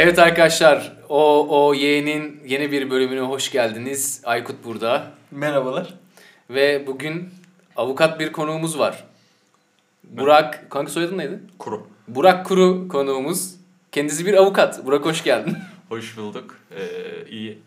Evet 0.00 0.18
arkadaşlar, 0.18 0.92
o 1.08 1.46
o 1.48 1.74
Y'nin 1.74 2.40
yeni 2.46 2.72
bir 2.72 2.90
bölümüne 2.90 3.20
hoş 3.20 3.50
geldiniz. 3.50 4.22
Aykut 4.24 4.64
burada 4.64 5.10
Merhabalar. 5.30 5.94
ve 6.50 6.86
bugün 6.86 7.28
avukat 7.76 8.20
bir 8.20 8.32
konuğumuz 8.32 8.78
var. 8.78 9.04
Burak, 10.04 10.70
kanka 10.70 10.92
soyadın 10.92 11.18
neydi? 11.18 11.38
Kuru. 11.58 11.86
Burak 12.08 12.46
Kuru 12.46 12.88
konuğumuz. 12.88 13.54
Kendisi 13.92 14.26
bir 14.26 14.34
avukat. 14.34 14.86
Burak 14.86 15.04
hoş 15.04 15.24
geldin. 15.24 15.56
Hoş 15.88 16.16
bulduk. 16.16 16.56
Ee, 16.70 17.30
iyi. 17.30 17.58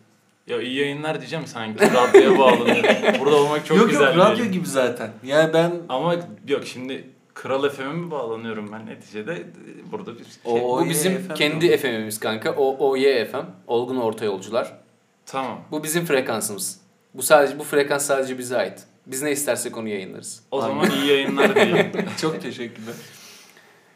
Ya 0.48 0.62
iyi 0.62 0.80
yayınlar 0.80 1.20
diyeceğim 1.20 1.48
sanki 1.48 1.86
radyoya 1.94 2.40
bağlanıyorum. 2.40 2.86
Burada 3.20 3.36
olmak 3.36 3.66
çok 3.66 3.77
yok 3.77 3.90
güzel. 3.90 4.05
yok 4.05 4.13
bir 4.13 4.20
radyo 4.20 4.46
gibi 4.46 4.68
zaten. 4.68 5.12
Yani 5.24 5.54
ben 5.54 5.72
Ama 5.90 6.16
yok 6.48 6.66
şimdi 6.66 7.04
Kral 7.34 7.70
FM'e 7.70 7.94
mi 7.94 8.12
bağlanıyorum 8.12 8.71
ben 8.71 8.85
neticede 8.85 9.44
burada 9.91 10.12
bir 10.20 10.23
şey. 10.23 10.34
O- 10.45 10.80
Bu 10.80 10.90
bizim 10.90 11.17
FM 11.17 11.34
kendi 11.34 11.77
FM'imiz 11.77 12.20
kanka. 12.20 12.52
O 12.52 12.90
OY 12.90 13.26
FM. 13.26 13.38
Olgun 13.67 13.98
Orta 13.98 14.26
Yolcular. 14.26 14.73
Tamam. 15.26 15.62
Bu 15.71 15.84
bizim 15.84 16.05
frekansımız. 16.05 16.80
Bu 17.13 17.21
sadece 17.21 17.59
bu 17.59 17.63
frekans 17.63 18.05
sadece 18.05 18.38
bize 18.38 18.57
ait. 18.57 18.84
Biz 19.05 19.21
ne 19.21 19.31
istersek 19.31 19.77
onu 19.77 19.88
yayınlarız. 19.88 20.44
O 20.52 20.62
zaman 20.62 20.90
iyi 20.91 21.05
yayınlar 21.12 21.55
diyelim. 21.55 21.91
çok 22.21 22.41
teşekkürler. 22.41 22.93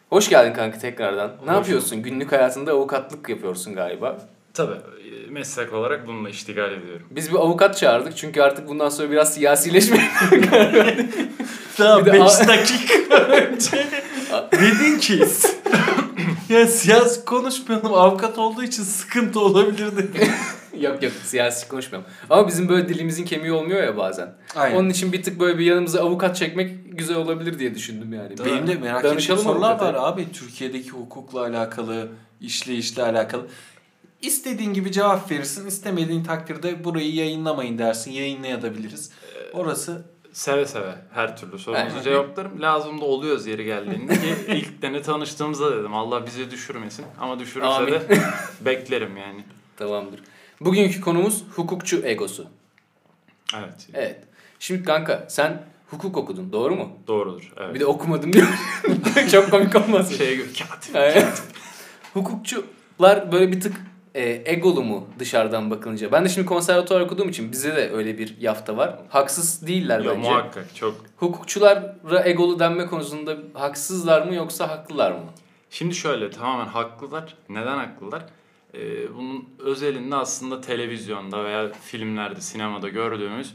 Hoş 0.10 0.30
geldin 0.30 0.54
kanka 0.54 0.80
tekrardan. 0.80 1.30
Ne 1.46 1.52
Hoş 1.52 1.58
yapıyorsun? 1.58 2.04
Günlük 2.04 2.32
hayatında 2.32 2.72
avukatlık 2.72 3.30
yapıyorsun 3.30 3.76
galiba. 3.76 4.18
Tabii 4.54 4.76
meslek 5.30 5.74
olarak 5.74 6.08
bununla 6.08 6.30
iştigal 6.30 6.72
ediyorum. 6.72 7.08
Biz 7.12 7.32
bir 7.32 7.36
avukat 7.36 7.78
çağırdık 7.78 8.18
çünkü 8.18 8.42
artık 8.42 8.68
bundan 8.70 8.90
sonra 8.90 9.12
biraz 9.12 9.34
siyasileşmeye 9.34 10.10
Daha 11.80 12.00
Bir 12.06 12.06
de 12.06 12.14
5 12.14 12.22
a- 12.22 12.48
dakika 12.48 13.16
önce 13.16 13.88
dedin 14.52 15.00
ki 15.00 15.26
ya 16.50 16.68
siyasi 16.68 17.26
konuşmayalım 17.26 17.94
avukat 17.94 18.38
olduğu 18.38 18.64
için 18.64 18.84
sıkıntı 18.84 19.40
olabilir 19.40 19.98
dedi. 19.98 20.28
yok 20.80 21.04
yok 21.04 21.14
siyasi 21.24 21.68
konuşmuyorum. 21.68 22.10
Ama 22.30 22.48
bizim 22.48 22.70
böyle 22.70 22.90
dilimizin 22.90 23.26
kemiği 23.26 23.52
olmuyor 23.52 23.84
ya 23.84 23.98
bazen. 23.98 24.34
Aynen. 24.56 24.76
Onun 24.76 24.90
için 24.90 25.14
bir 25.14 25.24
tık 25.24 25.40
böyle 25.40 25.58
bir 25.60 25.66
yanımıza 25.66 26.02
avukat 26.02 26.36
çekmek 26.36 26.98
güzel 26.98 27.18
olabilir 27.18 27.60
diye 27.60 27.76
düşündüm 27.76 28.14
yani. 28.14 28.30
Mi? 28.30 28.46
Benim 28.46 28.68
de 28.68 28.76
merak 28.76 29.06
ettiğim 29.06 29.38
sorular 29.38 29.72
avukata. 29.72 29.94
var 29.94 30.14
abi. 30.14 30.32
Türkiye'deki 30.32 30.90
hukukla 30.90 31.42
alakalı, 31.42 32.08
işleyişle 32.42 33.04
alakalı. 33.04 33.48
İstediğin 34.22 34.74
gibi 34.74 34.92
cevap 34.92 35.32
verirsin. 35.32 35.68
istemediğin 35.68 36.24
takdirde 36.24 36.84
burayı 36.84 37.16
yayınlamayın 37.16 37.78
dersin. 37.78 38.12
Yayınlayabiliriz. 38.12 39.12
Orası 39.54 40.06
Seve 40.36 40.66
seve 40.66 40.96
her 41.14 41.38
türlü 41.38 41.60
sorunuzu 41.60 42.02
cevaplarım. 42.04 42.62
Lazım 42.62 43.02
da 43.02 43.06
oluyoruz 43.06 43.48
yeri 43.48 43.64
geldiğinde 43.66 44.14
ki 44.14 44.36
ilk 44.48 44.82
dene 44.82 45.02
tanıştığımızda 45.02 45.80
dedim 45.80 45.94
Allah 45.94 46.26
bizi 46.26 46.52
düşürmesin 46.52 47.06
ama 47.20 47.40
düşürürse 47.40 47.68
Amin. 47.68 47.92
de 47.92 48.02
beklerim 48.62 49.18
yani. 49.18 49.44
Tamamdır. 49.78 50.20
Bugünkü 50.62 51.02
konumuz 51.02 51.44
hukukçu 51.56 52.02
egosu. 52.06 52.48
Evet. 53.56 53.88
Evet. 53.94 54.20
Şimdi 54.60 54.84
kanka 54.84 55.26
sen 55.30 55.64
hukuk 55.88 56.18
okudun 56.18 56.52
doğru 56.52 56.76
mu? 56.76 56.98
Doğrudur. 57.08 57.54
Evet. 57.58 57.76
Bir 57.76 57.80
de 57.80 57.86
okumadım 57.86 58.34
diyor. 58.34 58.48
Çok 59.32 59.52
komik 59.52 59.76
olmaz 59.76 60.18
şey 60.18 60.38
gibi 60.38 60.54
katip. 60.54 60.96
Evet. 60.96 61.44
Hukukçular 62.14 63.32
böyle 63.32 63.52
bir 63.52 63.62
tık 63.62 63.76
e, 64.16 64.42
egolu 64.54 64.84
mu 64.84 65.08
dışarıdan 65.20 65.72
bakınca? 65.72 66.12
Ben 66.12 66.26
de 66.26 66.30
şimdi 66.30 66.48
konservatuvar 66.48 67.02
okuduğum 67.02 67.30
için 67.30 67.52
bize 67.52 67.76
de 67.76 67.92
öyle 67.92 68.18
bir 68.18 68.36
yafta 68.40 68.78
var. 68.78 69.00
Haksız 69.10 69.68
değiller 69.68 70.00
Ya 70.00 70.12
bence. 70.12 70.30
muhakkak 70.30 70.76
çok. 70.76 70.96
Hukukçulara 71.18 72.24
egolu 72.26 72.60
denme 72.60 72.86
konusunda 72.86 73.38
haksızlar 73.54 74.28
mı 74.28 74.36
yoksa 74.36 74.70
haklılar 74.70 75.12
mı? 75.12 75.20
Şimdi 75.70 75.96
şöyle 75.96 76.30
tamamen 76.30 76.66
haklılar. 76.66 77.36
Neden 77.50 77.78
haklılar? 77.78 78.26
Ee, 78.74 79.14
bunun 79.16 79.50
özelinde 79.60 80.16
aslında 80.16 80.62
televizyonda 80.62 81.44
veya 81.46 81.72
filmlerde, 81.74 82.42
sinemada 82.42 82.90
gördüğümüz 82.90 83.54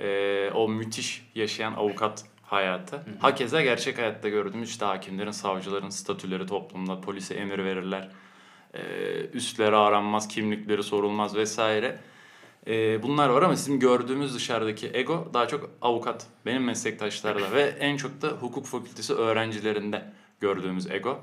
e, 0.00 0.50
o 0.54 0.68
müthiş 0.68 1.26
yaşayan 1.34 1.72
avukat 1.72 2.24
hayatı. 2.42 3.02
Hakeza 3.20 3.62
gerçek 3.62 3.98
hayatta 3.98 4.28
gördüğümüz 4.28 4.70
işte 4.70 4.84
hakimlerin, 4.84 5.30
savcıların 5.30 5.90
statüleri 5.90 6.46
toplumda, 6.46 7.00
polise 7.00 7.34
emir 7.34 7.58
verirler. 7.64 8.08
Ee, 8.74 8.80
üstleri 9.32 9.76
aranmaz, 9.76 10.28
kimlikleri 10.28 10.82
sorulmaz 10.82 11.34
vesaire. 11.36 11.98
Ee, 12.66 13.02
bunlar 13.02 13.28
var 13.28 13.42
ama 13.42 13.52
bizim 13.52 13.80
gördüğümüz 13.80 14.34
dışarıdaki 14.34 14.90
ego 14.94 15.30
daha 15.34 15.48
çok 15.48 15.70
avukat. 15.82 16.26
Benim 16.46 16.64
meslektaşlarda 16.64 17.52
ve 17.52 17.62
en 17.62 17.96
çok 17.96 18.22
da 18.22 18.28
hukuk 18.28 18.66
fakültesi 18.66 19.14
öğrencilerinde 19.14 20.04
gördüğümüz 20.40 20.90
ego. 20.90 21.20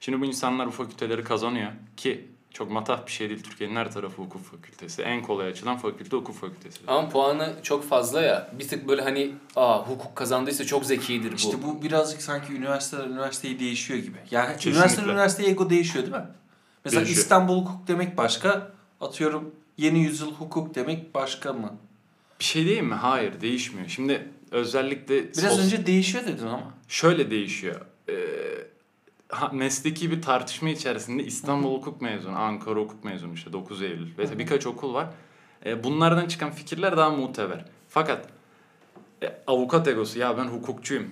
Şimdi 0.00 0.20
bu 0.20 0.24
insanlar 0.24 0.66
bu 0.66 0.70
fakülteleri 0.70 1.24
kazanıyor 1.24 1.72
ki 1.96 2.28
çok 2.50 2.70
matah 2.70 3.06
bir 3.06 3.10
şey 3.12 3.28
değil. 3.28 3.42
Türkiye'nin 3.42 3.76
her 3.76 3.92
tarafı 3.92 4.22
hukuk 4.22 4.44
fakültesi. 4.44 5.02
En 5.02 5.22
kolay 5.22 5.48
açılan 5.48 5.76
fakülte 5.76 6.16
hukuk 6.16 6.36
fakültesi. 6.36 6.80
Ama 6.86 7.08
puanı 7.08 7.54
çok 7.62 7.84
fazla 7.88 8.22
ya. 8.22 8.50
Bir 8.58 8.68
tık 8.68 8.88
böyle 8.88 9.02
hani 9.02 9.30
aa 9.56 9.78
hukuk 9.88 10.16
kazandıysa 10.16 10.64
çok 10.64 10.84
zekidir 10.84 11.32
bu. 11.32 11.36
işte 11.36 11.62
bu 11.62 11.82
birazcık 11.82 12.22
sanki 12.22 12.52
üniversiteler 12.52 13.04
üniversiteyi 13.04 13.60
değişiyor 13.60 14.00
gibi. 14.00 14.18
Yani 14.30 14.52
Kesinlikle. 14.52 14.78
üniversite 14.78 15.02
üniversite 15.02 15.50
ego 15.50 15.70
değişiyor 15.70 16.04
değil 16.04 16.16
mi? 16.16 16.28
Mesela 16.84 17.00
Değişiyor. 17.04 17.22
İstanbul 17.24 17.60
hukuk 17.60 17.88
demek 17.88 18.16
başka. 18.16 18.72
Atıyorum 19.00 19.54
yeni 19.78 19.98
yüzyıl 19.98 20.32
hukuk 20.32 20.74
demek 20.74 21.14
başka 21.14 21.52
mı? 21.52 21.76
Bir 22.40 22.44
şey 22.44 22.66
değil 22.66 22.82
mi? 22.82 22.94
Hayır 22.94 23.40
değişmiyor. 23.40 23.88
Şimdi 23.88 24.28
özellikle 24.50 25.22
Biraz 25.24 25.38
sos- 25.58 25.64
önce 25.64 25.86
değişiyor 25.86 26.26
dedin 26.26 26.46
ama. 26.46 26.74
şöyle 26.88 27.30
değişiyor. 27.30 27.80
Ee, 28.08 28.14
ha, 29.28 29.50
mesleki 29.52 30.10
bir 30.10 30.22
tartışma 30.22 30.68
içerisinde 30.70 31.24
İstanbul 31.24 31.76
Hukuk 31.76 32.00
mezunu, 32.02 32.38
Ankara 32.38 32.80
Hukuk 32.80 33.04
mezunu 33.04 33.34
işte 33.34 33.52
9 33.52 33.82
Eylül 33.82 34.18
ve 34.18 34.38
birkaç 34.38 34.66
okul 34.66 34.94
var. 34.94 35.06
Ee, 35.66 35.84
bunlardan 35.84 36.26
çıkan 36.28 36.50
fikirler 36.50 36.96
daha 36.96 37.10
muteber. 37.10 37.64
Fakat 37.88 38.28
e, 39.22 39.38
avukat 39.46 39.88
egosu 39.88 40.18
ya 40.18 40.38
ben 40.38 40.44
hukukçuyum. 40.44 41.10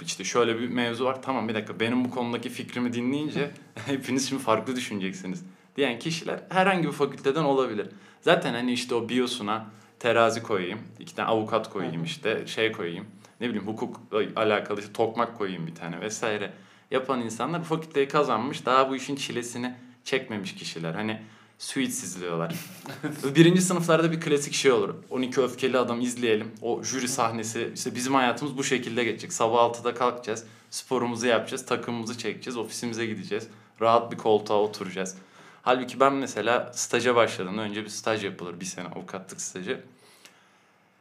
İşte 0.00 0.24
şöyle 0.24 0.58
bir 0.58 0.68
mevzu 0.68 1.04
var. 1.04 1.22
Tamam 1.22 1.48
bir 1.48 1.54
dakika 1.54 1.80
benim 1.80 2.04
bu 2.04 2.10
konudaki 2.10 2.48
fikrimi 2.48 2.92
dinleyince 2.92 3.50
hepiniz 3.86 4.28
şimdi 4.28 4.42
farklı 4.42 4.76
düşüneceksiniz. 4.76 5.44
Diyen 5.76 5.98
kişiler 5.98 6.40
herhangi 6.48 6.88
bir 6.88 6.92
fakülteden 6.92 7.44
olabilir. 7.44 7.86
Zaten 8.20 8.54
hani 8.54 8.72
işte 8.72 8.94
o 8.94 9.08
biosuna 9.08 9.66
terazi 9.98 10.42
koyayım, 10.42 10.78
iki 10.98 11.14
tane 11.14 11.28
avukat 11.28 11.70
koyayım 11.70 12.04
işte 12.04 12.46
şey 12.46 12.72
koyayım. 12.72 13.06
Ne 13.40 13.48
bileyim 13.48 13.66
hukukla 13.66 14.18
alakalı 14.36 14.80
işte 14.80 14.92
tokmak 14.92 15.38
koyayım 15.38 15.66
bir 15.66 15.74
tane 15.74 16.00
vesaire. 16.00 16.52
Yapan 16.90 17.20
insanlar 17.20 17.60
bu 17.60 17.64
fakülteyi 17.64 18.08
kazanmış 18.08 18.66
daha 18.66 18.90
bu 18.90 18.96
işin 18.96 19.16
çilesini 19.16 19.74
çekmemiş 20.04 20.54
kişiler. 20.54 20.94
Hani 20.94 21.22
suits 21.60 22.02
izliyorlar. 22.02 22.54
Birinci 23.34 23.62
sınıflarda 23.62 24.12
bir 24.12 24.20
klasik 24.20 24.54
şey 24.54 24.72
olur. 24.72 24.94
12 25.10 25.40
öfkeli 25.40 25.78
adam 25.78 26.00
izleyelim. 26.00 26.52
O 26.62 26.82
jüri 26.82 27.08
sahnesi 27.08 27.72
işte 27.74 27.94
bizim 27.94 28.14
hayatımız 28.14 28.58
bu 28.58 28.64
şekilde 28.64 29.04
geçecek. 29.04 29.32
Sabah 29.32 29.58
6'da 29.58 29.94
kalkacağız. 29.94 30.44
Sporumuzu 30.70 31.26
yapacağız. 31.26 31.66
Takımımızı 31.66 32.18
çekeceğiz. 32.18 32.56
Ofisimize 32.56 33.06
gideceğiz. 33.06 33.46
Rahat 33.80 34.12
bir 34.12 34.16
koltuğa 34.16 34.56
oturacağız. 34.56 35.16
Halbuki 35.62 36.00
ben 36.00 36.12
mesela 36.12 36.72
staja 36.74 37.16
başladım. 37.16 37.58
Önce 37.58 37.84
bir 37.84 37.88
staj 37.88 38.24
yapılır. 38.24 38.60
Bir 38.60 38.64
sene 38.64 38.88
avukatlık 38.88 39.40
stajı. 39.40 39.80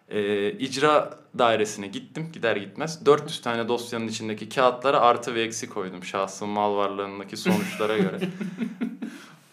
Ee, 0.10 0.52
icra 0.52 1.20
dairesine 1.38 1.88
gittim 1.88 2.30
gider 2.34 2.56
gitmez 2.56 3.06
400 3.06 3.42
tane 3.42 3.68
dosyanın 3.68 4.08
içindeki 4.08 4.50
kağıtlara 4.50 5.00
artı 5.00 5.36
ve 5.36 5.42
eksi 5.42 5.70
koydum 5.70 6.04
şahsın 6.04 6.50
mal 6.50 6.76
varlığındaki 6.76 7.38
sonuçlara 7.38 7.98
göre. 7.98 8.20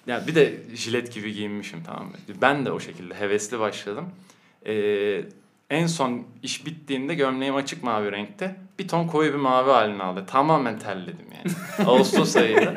Ya 0.07 0.27
bir 0.27 0.35
de 0.35 0.63
jilet 0.75 1.15
gibi 1.15 1.33
giyinmişim 1.33 1.83
tamam 1.87 2.07
mı? 2.07 2.13
Ben 2.43 2.67
de 2.67 2.73
o 2.73 2.81
şekilde 2.81 3.15
hevesli 3.15 3.61
başladım. 3.61 4.09
Ee, 4.67 5.25
en 5.71 5.87
son 5.87 6.27
iş 6.43 6.67
bittiğinde 6.67 7.15
gömleğim 7.15 7.57
açık 7.57 7.83
mavi 7.83 8.13
renkte. 8.13 8.57
Bir 8.79 8.89
ton 8.89 9.07
koyu 9.07 9.33
bir 9.33 9.39
mavi 9.39 9.71
halini 9.71 10.03
aldı. 10.03 10.25
Tamamen 10.27 10.79
terledim 10.79 11.27
yani. 11.37 11.57
Ağustos 11.89 12.37
ayıydı. 12.37 12.75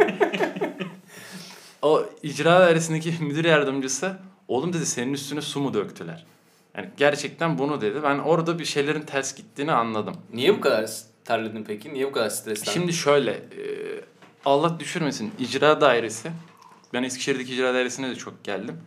O 1.81 2.05
icra 2.23 2.59
dairesindeki 2.59 3.23
müdür 3.23 3.45
yardımcısı 3.45 4.17
oğlum 4.47 4.73
dedi 4.73 4.85
senin 4.85 5.13
üstüne 5.13 5.41
su 5.41 5.59
mu 5.59 5.73
döktüler? 5.73 6.25
Yani 6.77 6.89
gerçekten 6.97 7.57
bunu 7.57 7.81
dedi. 7.81 8.03
Ben 8.03 8.19
orada 8.19 8.59
bir 8.59 8.65
şeylerin 8.65 9.01
ters 9.01 9.35
gittiğini 9.35 9.71
anladım. 9.71 10.15
Niye 10.33 10.57
bu 10.57 10.61
kadar 10.61 10.89
terledin 11.25 11.63
peki? 11.63 11.93
Niye 11.93 12.07
bu 12.07 12.11
kadar 12.11 12.29
streslendin? 12.29 12.71
Şimdi 12.71 12.93
şöyle 12.93 13.31
e, 13.31 13.63
Allah 14.45 14.79
düşürmesin 14.79 15.31
icra 15.39 15.81
dairesi. 15.81 16.31
Ben 16.93 17.03
Eskişehir'deki 17.03 17.53
icra 17.53 17.73
dairesine 17.73 18.09
de 18.09 18.15
çok 18.15 18.43
geldim. 18.43 18.77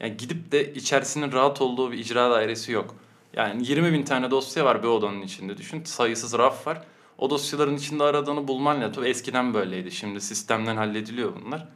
Yani 0.00 0.16
gidip 0.16 0.52
de 0.52 0.74
içerisinin 0.74 1.32
rahat 1.32 1.60
olduğu 1.60 1.92
bir 1.92 1.98
icra 1.98 2.30
dairesi 2.30 2.72
yok. 2.72 2.94
Yani 3.36 3.68
20 3.68 3.92
bin 3.92 4.02
tane 4.02 4.30
dosya 4.30 4.64
var 4.64 4.82
bir 4.82 4.88
odanın 4.88 5.22
içinde. 5.22 5.56
Düşün 5.56 5.84
sayısız 5.84 6.38
raf 6.38 6.66
var. 6.66 6.82
O 7.18 7.30
dosyaların 7.30 7.76
içinde 7.76 8.04
aradığını 8.04 8.48
bulman 8.48 8.80
lazım. 8.80 8.92
Tabii 8.92 9.08
eskiden 9.08 9.54
böyleydi. 9.54 9.90
Şimdi 9.90 10.20
sistemden 10.20 10.76
hallediliyor 10.76 11.32
bunlar. 11.44 11.68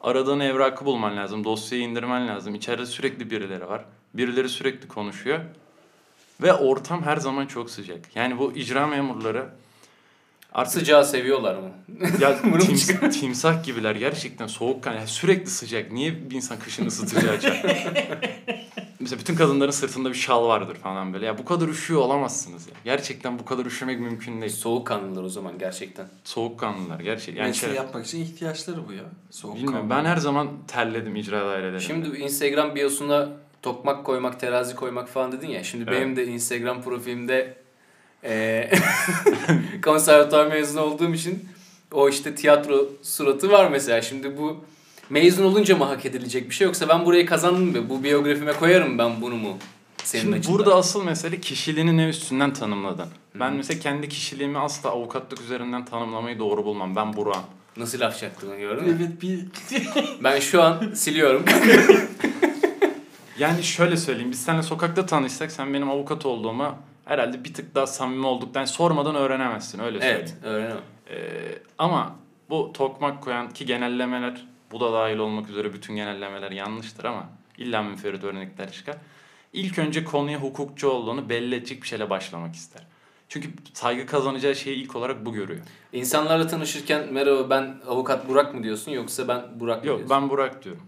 Aradığın 0.00 0.40
evrakı 0.40 0.84
bulman 0.84 1.16
lazım. 1.16 1.44
Dosyayı 1.44 1.84
indirmen 1.84 2.28
lazım. 2.28 2.54
İçeride 2.54 2.86
sürekli 2.86 3.30
birileri 3.30 3.68
var. 3.68 3.84
Birileri 4.14 4.48
sürekli 4.48 4.88
konuşuyor. 4.88 5.40
Ve 6.42 6.52
ortam 6.52 7.02
her 7.02 7.16
zaman 7.16 7.46
çok 7.46 7.70
sıcak. 7.70 8.16
Yani 8.16 8.38
bu 8.38 8.52
icra 8.52 8.86
memurları 8.86 9.48
Artık 10.56 10.72
Sıcağı 10.72 11.04
seviyorlar 11.04 11.54
mı? 11.54 11.70
ya 12.20 12.30
tims- 12.42 13.10
timsah 13.10 13.64
gibiler 13.64 13.94
gerçekten 13.94 14.46
soğuk 14.46 14.86
yani 14.86 15.06
sürekli 15.06 15.50
sıcak. 15.50 15.92
Niye 15.92 16.30
bir 16.30 16.34
insan 16.36 16.58
kışın 16.58 16.86
ısıtıcı 16.86 17.30
açar? 17.30 17.62
Mesela 19.00 19.20
bütün 19.20 19.36
kadınların 19.36 19.70
sırtında 19.70 20.08
bir 20.08 20.14
şal 20.14 20.48
vardır 20.48 20.74
falan 20.74 21.12
böyle. 21.12 21.26
Ya 21.26 21.38
bu 21.38 21.44
kadar 21.44 21.68
üşüyor 21.68 22.00
olamazsınız 22.00 22.66
ya. 22.66 22.74
Gerçekten 22.84 23.38
bu 23.38 23.44
kadar 23.44 23.66
üşümek 23.66 24.00
mümkün 24.00 24.40
değil. 24.40 24.52
Soğukkanlılar 24.52 25.22
o 25.22 25.28
zaman 25.28 25.58
gerçekten. 25.58 26.06
Soğukkanlılar 26.24 27.00
gerçekten. 27.00 27.42
Yani 27.42 27.48
Mesleği 27.48 27.70
şey, 27.74 27.82
yapmak 27.82 28.06
için 28.06 28.22
ihtiyaçları 28.22 28.88
bu 28.88 28.92
ya. 28.92 29.04
Soğuk 29.30 29.56
bilmiyorum 29.56 29.90
ben 29.90 30.04
her 30.04 30.16
zaman 30.16 30.48
terledim 30.68 31.16
icra 31.16 31.46
dairelerinde. 31.46 31.80
Şimdi 31.80 32.18
Instagram 32.18 32.74
biosuna 32.74 33.28
tokmak 33.62 34.04
koymak, 34.04 34.40
terazi 34.40 34.74
koymak 34.74 35.08
falan 35.08 35.32
dedin 35.32 35.48
ya. 35.48 35.64
Şimdi 35.64 35.84
Evet. 35.88 36.00
benim 36.00 36.16
de 36.16 36.26
Instagram 36.26 36.82
profilimde 36.82 37.65
eee 38.26 38.70
konservatuar 39.84 40.46
mezunu 40.46 40.80
olduğum 40.80 41.14
için 41.14 41.48
o 41.92 42.08
işte 42.08 42.34
tiyatro 42.34 42.88
suratı 43.02 43.50
var 43.50 43.70
mesela. 43.70 44.02
Şimdi 44.02 44.38
bu 44.38 44.64
mezun 45.10 45.44
olunca 45.44 45.76
mı 45.76 45.84
hak 45.84 46.06
edilecek 46.06 46.50
bir 46.50 46.54
şey 46.54 46.64
yoksa 46.66 46.88
ben 46.88 47.04
burayı 47.06 47.26
kazandım 47.26 47.64
mı? 47.82 47.88
Bu 47.90 48.04
biyografime 48.04 48.52
koyarım 48.52 48.98
ben 48.98 49.20
bunu 49.22 49.34
mu? 49.36 49.56
Senin 50.04 50.22
Şimdi 50.22 50.36
açından. 50.36 50.58
burada 50.58 50.74
asıl 50.74 51.04
mesele 51.04 51.40
kişiliğini 51.40 51.96
ne 51.96 52.08
üstünden 52.08 52.52
tanımladın. 52.52 53.06
Ben 53.34 53.52
mesela 53.54 53.80
kendi 53.80 54.08
kişiliğimi 54.08 54.58
asla 54.58 54.90
avukatlık 54.90 55.40
üzerinden 55.40 55.84
tanımlamayı 55.84 56.38
doğru 56.38 56.64
bulmam. 56.64 56.96
Ben 56.96 57.16
Burak'ım. 57.16 57.42
Nasıl 57.76 58.00
laf 58.00 58.18
çaktığını 58.18 58.56
gördün 58.56 58.84
mü? 58.88 58.96
Evet 59.00 59.22
bir 59.22 59.40
Ben 60.24 60.40
şu 60.40 60.62
an 60.62 60.92
siliyorum. 60.94 61.44
Yani 63.38 63.62
şöyle 63.62 63.96
söyleyeyim. 63.96 64.30
Biz 64.32 64.40
seninle 64.42 64.62
sokakta 64.62 65.06
tanışsak 65.06 65.52
sen 65.52 65.74
benim 65.74 65.90
avukat 65.90 66.26
olduğumu 66.26 66.74
herhalde 67.06 67.44
bir 67.44 67.54
tık 67.54 67.74
daha 67.74 67.86
samimi 67.86 68.26
olduktan 68.26 68.64
sormadan 68.64 69.14
öğrenemezsin. 69.14 69.78
Öyle 69.78 70.00
söyleyeyim. 70.00 70.20
evet 70.20 70.34
öğrenemem. 70.44 70.82
Ee, 71.10 71.58
ama 71.78 72.16
bu 72.50 72.72
tokmak 72.72 73.22
koyan 73.22 73.50
ki 73.50 73.66
genellemeler 73.66 74.46
bu 74.72 74.80
da 74.80 74.92
dahil 74.92 75.18
olmak 75.18 75.50
üzere 75.50 75.72
bütün 75.72 75.96
genellemeler 75.96 76.50
yanlıştır 76.50 77.04
ama 77.04 77.28
illa 77.58 77.82
münferit 77.82 78.24
örnekler 78.24 78.72
çıkar. 78.72 78.96
İlk 79.52 79.78
önce 79.78 80.04
konuya 80.04 80.38
hukukçu 80.38 80.88
olduğunu 80.88 81.28
belli 81.28 81.54
edecek 81.54 81.82
bir 81.82 81.88
şeyle 81.88 82.10
başlamak 82.10 82.54
ister. 82.54 82.82
Çünkü 83.28 83.48
saygı 83.74 84.06
kazanacağı 84.06 84.54
şeyi 84.54 84.76
ilk 84.76 84.96
olarak 84.96 85.26
bu 85.26 85.32
görüyor. 85.32 85.60
İnsanlarla 85.92 86.46
tanışırken 86.46 87.12
merhaba 87.12 87.50
ben 87.50 87.76
avukat 87.88 88.28
Burak 88.28 88.54
mı 88.54 88.62
diyorsun 88.62 88.92
yoksa 88.92 89.28
ben 89.28 89.42
Burak 89.60 89.82
mı 89.84 89.88
Yok 89.88 89.98
diyorsun? 89.98 90.16
ben 90.16 90.30
Burak 90.30 90.64
diyorum. 90.64 90.82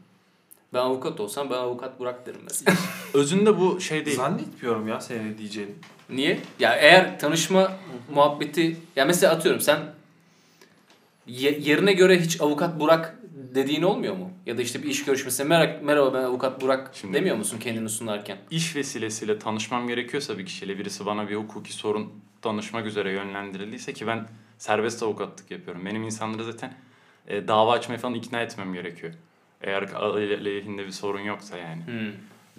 Ben 0.74 0.78
avukat 0.78 1.20
olsam 1.20 1.50
ben 1.50 1.54
avukat 1.56 2.00
Burak 2.00 2.26
derim 2.26 2.40
mesela. 2.44 2.76
Özünde 3.14 3.58
bu 3.60 3.80
şey 3.80 4.06
değil. 4.06 4.16
zannetmiyorum 4.16 4.88
ya 4.88 5.00
senin 5.00 5.32
ne 5.32 5.38
diyeceğini. 5.38 5.72
Niye? 6.10 6.40
Ya 6.60 6.74
eğer 6.74 7.18
tanışma 7.20 7.72
muhabbeti 8.14 8.76
ya 8.96 9.04
mesela 9.04 9.34
atıyorum 9.34 9.60
sen 9.60 9.78
ye- 11.26 11.58
yerine 11.60 11.92
göre 11.92 12.20
hiç 12.20 12.40
avukat 12.40 12.80
Burak 12.80 13.18
dediğin 13.54 13.82
olmuyor 13.82 14.16
mu? 14.16 14.30
Ya 14.46 14.58
da 14.58 14.62
işte 14.62 14.82
bir 14.82 14.88
iş 14.88 15.04
görüşmesinde 15.04 15.48
merhaba, 15.48 15.78
merhaba 15.82 16.14
ben 16.14 16.22
avukat 16.22 16.60
Burak 16.60 16.90
Şimdi- 16.94 17.14
demiyor 17.14 17.36
musun 17.36 17.58
kendini 17.58 17.88
sunarken? 17.88 18.38
İş 18.50 18.76
vesilesiyle 18.76 19.38
tanışmam 19.38 19.88
gerekiyorsa 19.88 20.38
bir 20.38 20.46
kişiyle 20.46 20.78
birisi 20.78 21.06
bana 21.06 21.28
bir 21.28 21.36
hukuki 21.36 21.72
sorun 21.72 22.12
danışmak 22.44 22.86
üzere 22.86 23.12
yönlendirildiyse 23.12 23.92
ki 23.92 24.06
ben 24.06 24.26
serbest 24.58 25.02
avukatlık 25.02 25.50
yapıyorum. 25.50 25.86
Benim 25.86 26.02
insanları 26.02 26.44
zaten 26.44 26.72
e, 27.28 27.48
dava 27.48 27.72
açmaya 27.72 27.98
falan 27.98 28.14
ikna 28.14 28.40
etmem 28.40 28.72
gerekiyor. 28.74 29.12
Eğer 29.62 29.82
aleyhinde 29.82 30.86
bir 30.86 30.90
sorun 30.92 31.20
yoksa 31.20 31.56
yani. 31.58 31.86
Hmm. 31.86 32.12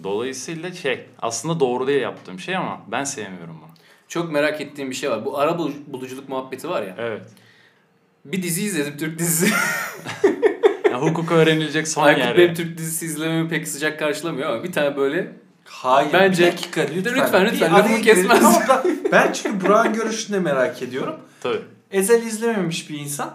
Dolayısıyla 0.04 0.72
şey 0.72 1.06
aslında 1.22 1.60
doğru 1.60 1.86
diye 1.86 1.98
yaptığım 1.98 2.40
şey 2.40 2.56
ama 2.56 2.80
ben 2.86 3.04
sevmiyorum 3.04 3.56
bunu. 3.62 3.70
Çok 4.08 4.32
merak 4.32 4.60
ettiğim 4.60 4.90
bir 4.90 4.94
şey 4.94 5.10
var. 5.10 5.24
Bu 5.24 5.38
ara 5.38 5.58
bul- 5.58 5.72
buluculuk 5.86 6.28
muhabbeti 6.28 6.68
var 6.68 6.82
ya. 6.82 6.94
Evet. 6.98 7.22
Bir 8.24 8.42
dizi 8.42 8.62
izledim 8.62 8.96
Türk 8.98 9.18
dizisi. 9.18 9.54
Ya, 10.90 11.02
hukuk 11.02 11.32
öğrenilecek 11.32 11.88
son 11.88 12.02
Aykut 12.02 12.24
yer. 12.24 12.36
ya. 12.36 12.54
Türk 12.54 12.78
dizisi 12.78 13.06
izlememi 13.06 13.48
pek 13.48 13.68
sıcak 13.68 13.98
karşılamıyor 13.98 14.50
ama 14.50 14.64
bir 14.64 14.72
tane 14.72 14.96
böyle 14.96 15.32
Hayır. 15.64 16.12
Bence- 16.12 16.46
bir 16.46 16.52
dakika 16.52 16.80
lütfen. 16.80 17.14
Lütfen, 17.14 17.44
lütfen, 17.46 17.74
lafımı 17.74 18.00
kesmez. 18.00 18.44
Ama 18.44 18.82
ben, 19.12 19.32
çünkü 19.32 19.60
Burak'ın 19.66 19.92
görüşünü 19.92 20.36
de 20.36 20.40
merak 20.40 20.82
ediyorum. 20.82 21.16
Tabii. 21.40 21.60
Ezel 21.90 22.22
izlememiş 22.22 22.90
bir 22.90 22.98
insan 22.98 23.34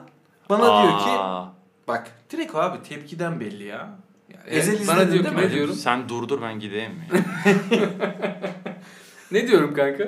bana 0.50 0.84
diyor 0.84 1.00
ki 1.00 1.10
Aa, 1.10 1.46
bak 1.88 2.08
direkt 2.32 2.56
abi 2.56 2.84
tepkiden 2.90 3.40
belli 3.40 3.64
ya. 3.64 3.90
Ya 4.34 4.40
Evet, 4.48 4.58
Ezel 4.68 4.88
bana 4.88 5.02
izledin 5.04 5.14
diyor 5.14 5.26
ki 5.26 5.36
mi? 5.36 5.42
ne 5.42 5.52
diyorum? 5.52 5.74
Sen 5.76 6.10
durdur 6.10 6.42
ben 6.42 6.60
gideyim 6.60 6.92
mi? 6.92 7.08
Ne 9.32 9.48
diyorum 9.48 9.74
kanka? 9.74 10.04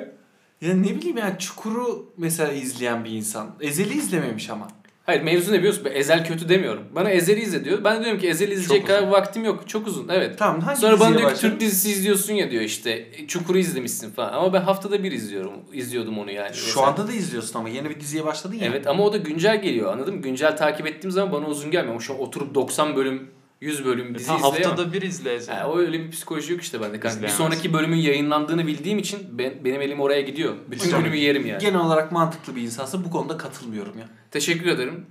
Ya 0.60 0.74
ne 0.74 0.84
bileyim 0.96 1.16
yani 1.16 1.34
Çukur'u 1.38 2.12
mesela 2.16 2.52
izleyen 2.52 3.04
bir 3.04 3.10
insan. 3.10 3.54
Ezel'i 3.60 3.94
izlememiş 3.98 4.50
ama. 4.50 4.68
Hayır 5.06 5.22
mevzu 5.22 5.52
ne 5.52 5.58
biliyorsun? 5.58 5.82
Ben 5.84 5.92
Ezel 5.92 6.26
kötü 6.26 6.48
demiyorum. 6.48 6.82
Bana 6.94 7.10
Ezel'i 7.10 7.40
izle 7.40 7.64
diyor. 7.64 7.84
Ben 7.84 8.00
de 8.00 8.04
diyorum 8.04 8.20
ki 8.20 8.28
Ezel 8.28 8.50
izleyecek 8.50 8.86
kadar 8.86 9.08
vaktim 9.08 9.44
yok. 9.44 9.68
Çok 9.68 9.86
uzun. 9.86 10.08
Evet. 10.08 10.38
Tamam 10.38 10.60
hangi 10.60 10.80
Sonra 10.80 11.00
bana 11.00 11.18
diyor 11.18 11.34
ki? 11.34 11.40
Türk 11.40 11.60
dizisi 11.60 11.90
izliyorsun 11.90 12.32
ya 12.34 12.50
diyor 12.50 12.62
işte. 12.62 13.08
Çukur'u 13.28 13.58
izlemişsin 13.58 14.10
falan. 14.10 14.32
Ama 14.32 14.52
ben 14.52 14.60
haftada 14.60 15.02
bir 15.04 15.12
izliyorum. 15.12 15.52
izliyordum 15.72 16.18
onu 16.18 16.30
yani. 16.30 16.54
Şu 16.54 16.66
mesela. 16.66 16.86
anda 16.86 17.08
da 17.08 17.12
izliyorsun 17.12 17.58
ama 17.58 17.68
yeni 17.68 17.90
bir 17.90 18.00
diziye 18.00 18.24
başladın 18.24 18.54
ya. 18.54 18.66
Evet 18.66 18.86
ama 18.86 19.04
o 19.04 19.12
da 19.12 19.16
güncel 19.16 19.62
geliyor 19.62 19.92
anladın 19.92 20.14
mı? 20.14 20.22
Güncel 20.22 20.56
takip 20.56 20.86
ettiğim 20.86 21.10
zaman 21.10 21.32
bana 21.32 21.46
uzun 21.46 21.70
gelmiyor. 21.70 21.92
Ama 21.92 22.00
şu 22.00 22.14
an 22.14 22.20
oturup 22.20 22.54
90 22.54 22.96
bölüm, 22.96 23.30
100 23.60 23.84
bölüm 23.84 24.14
dizi 24.14 24.26
Tam 24.26 24.36
izleyemem. 24.36 24.62
haftada 24.62 24.92
bir 24.92 25.02
izle. 25.02 25.46
Ha, 25.46 25.68
o 25.70 25.78
öyle 25.78 26.00
bir 26.00 26.10
psikoloji 26.10 26.52
yok 26.52 26.62
işte 26.62 26.80
bende 26.80 27.00
kanka. 27.00 27.22
Bir 27.22 27.28
sonraki 27.28 27.72
bölümün 27.72 27.96
yayınlandığını 27.96 28.66
bildiğim 28.66 28.98
için 28.98 29.18
ben, 29.30 29.64
benim 29.64 29.80
elim 29.80 30.00
oraya 30.00 30.20
gidiyor. 30.20 30.54
Bütün 30.70 30.86
Hocam, 30.86 31.02
bölümü 31.02 31.16
yerim 31.16 31.46
yani. 31.46 31.60
Genel 31.60 31.80
olarak 31.80 32.12
mantıklı 32.12 32.56
bir 32.56 32.62
insansa 32.62 33.04
bu 33.04 33.10
konuda 33.10 33.36
katılmıyorum 33.36 33.98
ya. 33.98 34.08
Teşekkür 34.30 34.66
ederim. 34.66 35.06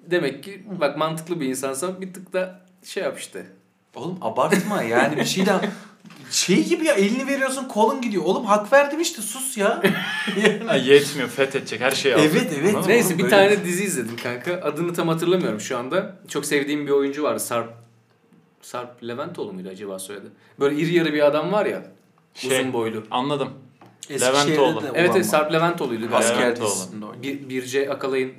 Demek 0.00 0.44
ki 0.44 0.62
bak 0.80 0.96
mantıklı 0.98 1.40
bir 1.40 1.46
insansan 1.46 2.00
bir 2.00 2.12
tık 2.12 2.32
da 2.32 2.60
şey 2.84 3.02
yap 3.02 3.18
işte. 3.18 3.46
Oğlum 3.94 4.18
abartma 4.20 4.82
yani 4.82 5.16
bir 5.16 5.24
şeyden 5.24 5.60
şey 6.30 6.64
gibi 6.64 6.84
ya 6.84 6.94
elini 6.94 7.26
veriyorsun 7.26 7.68
kolun 7.68 8.00
gidiyor. 8.00 8.22
Oğlum 8.24 8.44
hak 8.44 8.72
verdim 8.72 9.00
işte 9.00 9.22
sus 9.22 9.56
ya. 9.56 9.82
Ha, 10.66 10.76
yetmiyor 10.76 11.28
fethedecek 11.28 11.80
her 11.80 11.90
şeyi 11.90 12.14
alacak. 12.14 12.32
Evet, 12.32 12.52
evet. 12.60 12.74
Anladın? 12.74 12.88
Neyse 12.88 13.06
oğlum, 13.08 13.18
bir 13.18 13.22
böyle- 13.22 13.36
tane 13.36 13.64
dizi 13.64 13.84
izledim 13.84 14.16
kanka. 14.22 14.60
Adını 14.62 14.94
tam 14.94 15.08
hatırlamıyorum 15.08 15.60
şu 15.60 15.78
anda. 15.78 16.16
Çok 16.28 16.46
sevdiğim 16.46 16.86
bir 16.86 16.92
oyuncu 16.92 17.22
vardı. 17.22 17.40
Sarp 17.40 17.79
Sarp 18.62 19.04
Leventoğlu 19.04 19.52
muydu 19.52 19.68
acaba 19.68 19.98
soyadı? 19.98 20.32
Böyle 20.60 20.76
iri 20.76 20.94
yarı 20.94 21.12
bir 21.12 21.26
adam 21.26 21.52
var 21.52 21.66
ya. 21.66 21.82
Şey, 22.34 22.60
Uzun 22.60 22.72
boylu. 22.72 23.04
Anladım. 23.10 23.50
Leventoğlu. 24.10 24.82
Evet 24.94 25.10
evet. 25.14 25.26
Sarp 25.26 25.52
Leventoğlu'ydu. 25.52 26.08
Asker 26.14 26.40
Leventoğlu. 26.42 26.66
dizisinde. 26.66 27.06
Bir, 27.22 27.48
Birce 27.48 27.90
Akalay'ın 27.90 28.32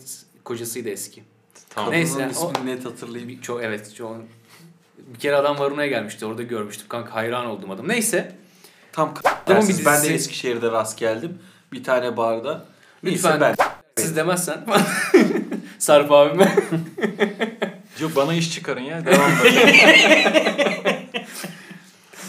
kocasıydı 0.43 0.89
eski. 0.89 1.23
Tamam. 1.69 1.91
Neyse, 1.91 2.13
Kadının 2.13 2.33
o- 2.47 2.51
ismini 2.51 2.75
net 2.75 2.85
hatırlayayım. 2.85 3.41
Çok 3.41 3.63
evet 3.63 3.95
çok 3.95 4.17
bir 4.97 5.19
kere 5.19 5.35
adam 5.35 5.59
Varuna'ya 5.59 5.87
gelmişti. 5.87 6.25
Orada 6.25 6.43
görmüştüm 6.43 6.85
kanka 6.89 7.13
hayran 7.15 7.45
oldum 7.45 7.71
adam. 7.71 7.87
Neyse. 7.87 8.35
Tam 8.91 9.13
Adamın 9.45 9.67
bir. 9.69 9.85
Ben 9.85 10.03
de 10.03 10.13
Eskişehir'de 10.13 10.71
rast 10.71 10.97
geldim. 10.97 11.39
Bir 11.73 11.83
tane 11.83 12.17
barda. 12.17 12.65
Neyse 13.03 13.17
Lütfen. 13.33 13.41
ben. 13.41 13.55
Siz 13.97 14.15
demezsen. 14.15 14.65
Sarp 15.79 16.11
abime. 16.11 16.55
Yok 18.01 18.15
bana 18.15 18.33
iş 18.33 18.53
çıkarın 18.53 18.81
ya. 18.81 19.05
Devam 19.05 19.31
böyle. 19.43 21.01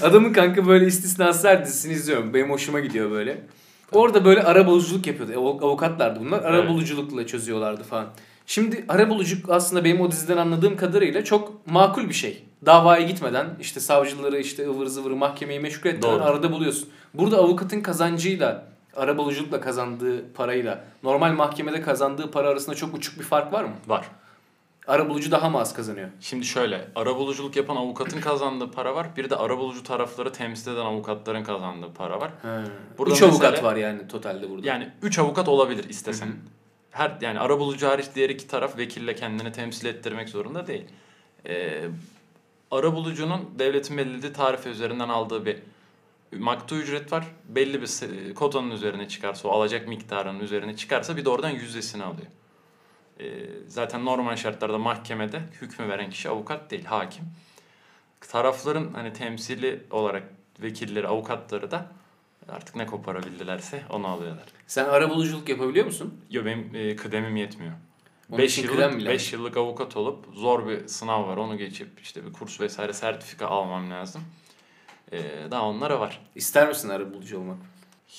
Adamın 0.02 0.32
kanka 0.32 0.66
böyle 0.66 0.86
istisnasız 0.86 1.44
her 1.44 1.64
dizisini 1.64 1.92
izliyorum. 1.92 2.34
Benim 2.34 2.50
hoşuma 2.50 2.80
gidiyor 2.80 3.10
böyle. 3.10 3.40
Orada 3.92 4.24
böyle 4.24 4.42
arabuluculuk 4.42 5.06
yapıyordu. 5.06 5.32
Av- 5.40 5.62
Avukatlardı 5.68 6.20
bunlar. 6.20 6.42
Arabuluculukla 6.42 7.26
çözüyorlardı 7.26 7.82
falan. 7.84 8.06
Şimdi 8.46 8.84
arabuluculuk 8.88 9.50
aslında 9.50 9.84
benim 9.84 10.00
o 10.00 10.10
diziden 10.10 10.36
anladığım 10.36 10.76
kadarıyla 10.76 11.24
çok 11.24 11.66
makul 11.66 12.08
bir 12.08 12.14
şey. 12.14 12.44
Davaya 12.66 13.02
gitmeden 13.06 13.46
işte 13.60 13.80
savcıları 13.80 14.38
işte 14.40 14.66
ıvır 14.68 14.86
zıvırı 14.86 15.16
mahkemeyi 15.16 15.60
meşgul 15.60 15.90
etmeden 15.90 16.14
Doğru. 16.14 16.22
arada 16.24 16.52
buluyorsun. 16.52 16.88
Burada 17.14 17.36
avukatın 17.36 17.80
kazancıyla 17.80 18.64
arabuluculukla 18.96 19.60
kazandığı 19.60 20.32
parayla 20.32 20.84
normal 21.02 21.32
mahkemede 21.32 21.82
kazandığı 21.82 22.30
para 22.30 22.48
arasında 22.48 22.74
çok 22.76 22.94
uçuk 22.94 23.18
bir 23.18 23.24
fark 23.24 23.52
var 23.52 23.64
mı? 23.64 23.70
Var. 23.86 24.04
Arabulucu 24.86 25.30
daha 25.30 25.50
mı 25.50 25.60
az 25.60 25.74
kazanıyor? 25.74 26.08
Şimdi 26.20 26.44
şöyle, 26.44 26.88
arabuluculuk 26.94 27.56
yapan 27.56 27.76
avukatın 27.76 28.20
kazandığı 28.20 28.70
para 28.70 28.94
var. 28.94 29.16
Bir 29.16 29.30
de 29.30 29.36
arabulucu 29.36 29.82
tarafları 29.82 30.32
temsil 30.32 30.72
eden 30.72 30.84
avukatların 30.84 31.44
kazandığı 31.44 31.92
para 31.92 32.20
var. 32.20 32.30
Burada 32.98 33.14
Üç 33.14 33.22
avukat 33.22 33.62
var 33.62 33.76
yani 33.76 34.08
totalde 34.08 34.50
burada. 34.50 34.68
Yani 34.68 34.90
3 35.02 35.18
avukat 35.18 35.48
olabilir 35.48 35.88
istesen. 35.88 36.26
Hı 36.26 36.30
hı. 36.30 36.36
Her 36.90 37.18
yani 37.20 37.40
arabulucu 37.40 37.88
hariç 37.88 38.06
diğer 38.14 38.30
iki 38.30 38.48
taraf 38.48 38.78
vekille 38.78 39.14
kendini 39.14 39.52
temsil 39.52 39.86
ettirmek 39.86 40.28
zorunda 40.28 40.66
değil. 40.66 40.84
Ee, 41.46 41.84
arabulucunun 42.70 43.50
devletin 43.58 43.98
belirlediği 43.98 44.32
tarife 44.32 44.70
üzerinden 44.70 45.08
aldığı 45.08 45.46
bir 45.46 45.58
maktu 46.32 46.74
ücret 46.74 47.12
var. 47.12 47.24
Belli 47.48 47.82
bir 47.82 48.34
kotanın 48.34 48.70
üzerine 48.70 49.08
çıkarsa, 49.08 49.48
o 49.48 49.52
alacak 49.52 49.88
miktarının 49.88 50.40
üzerine 50.40 50.76
çıkarsa 50.76 51.16
bir 51.16 51.24
de 51.24 51.30
oradan 51.30 51.50
yüzdesini 51.50 52.04
alıyor. 52.04 52.26
Ee, 53.22 53.46
zaten 53.68 54.04
normal 54.04 54.36
şartlarda 54.36 54.78
mahkemede 54.78 55.42
hükmü 55.60 55.88
veren 55.88 56.10
kişi 56.10 56.28
avukat 56.28 56.70
değil, 56.70 56.84
hakim. 56.84 57.24
Tarafların 58.20 58.94
hani 58.94 59.12
temsili 59.12 59.86
olarak 59.90 60.22
vekilleri, 60.62 61.08
avukatları 61.08 61.70
da 61.70 61.86
Artık 62.48 62.76
ne 62.76 62.86
koparabildilerse 62.86 63.82
onu 63.90 64.06
alıyorlar. 64.06 64.44
Sen 64.66 64.84
arabuluculuk 64.84 65.48
yapabiliyor 65.48 65.86
musun? 65.86 66.20
Yo 66.30 66.44
benim 66.44 66.74
e, 66.74 66.96
kıdemim 66.96 67.36
yetmiyor. 67.36 67.72
Onun 68.30 68.38
5 68.38 68.58
için 68.58 68.68
kıdem 68.68 68.90
mi 68.90 68.92
yıllık, 68.92 69.06
lazım? 69.06 69.14
5 69.14 69.32
yıllık 69.32 69.56
avukat 69.56 69.96
olup 69.96 70.26
zor 70.34 70.68
bir 70.68 70.88
sınav 70.88 71.28
var. 71.28 71.36
Onu 71.36 71.58
geçip 71.58 72.00
işte 72.00 72.26
bir 72.26 72.32
kurs 72.32 72.60
vesaire 72.60 72.92
sertifika 72.92 73.46
almam 73.46 73.90
lazım. 73.90 74.22
Ee, 75.12 75.22
daha 75.50 75.68
onlara 75.68 76.00
var. 76.00 76.20
İster 76.34 76.68
misin 76.68 76.88
arabulucu 76.88 77.38
olmak? 77.38 77.58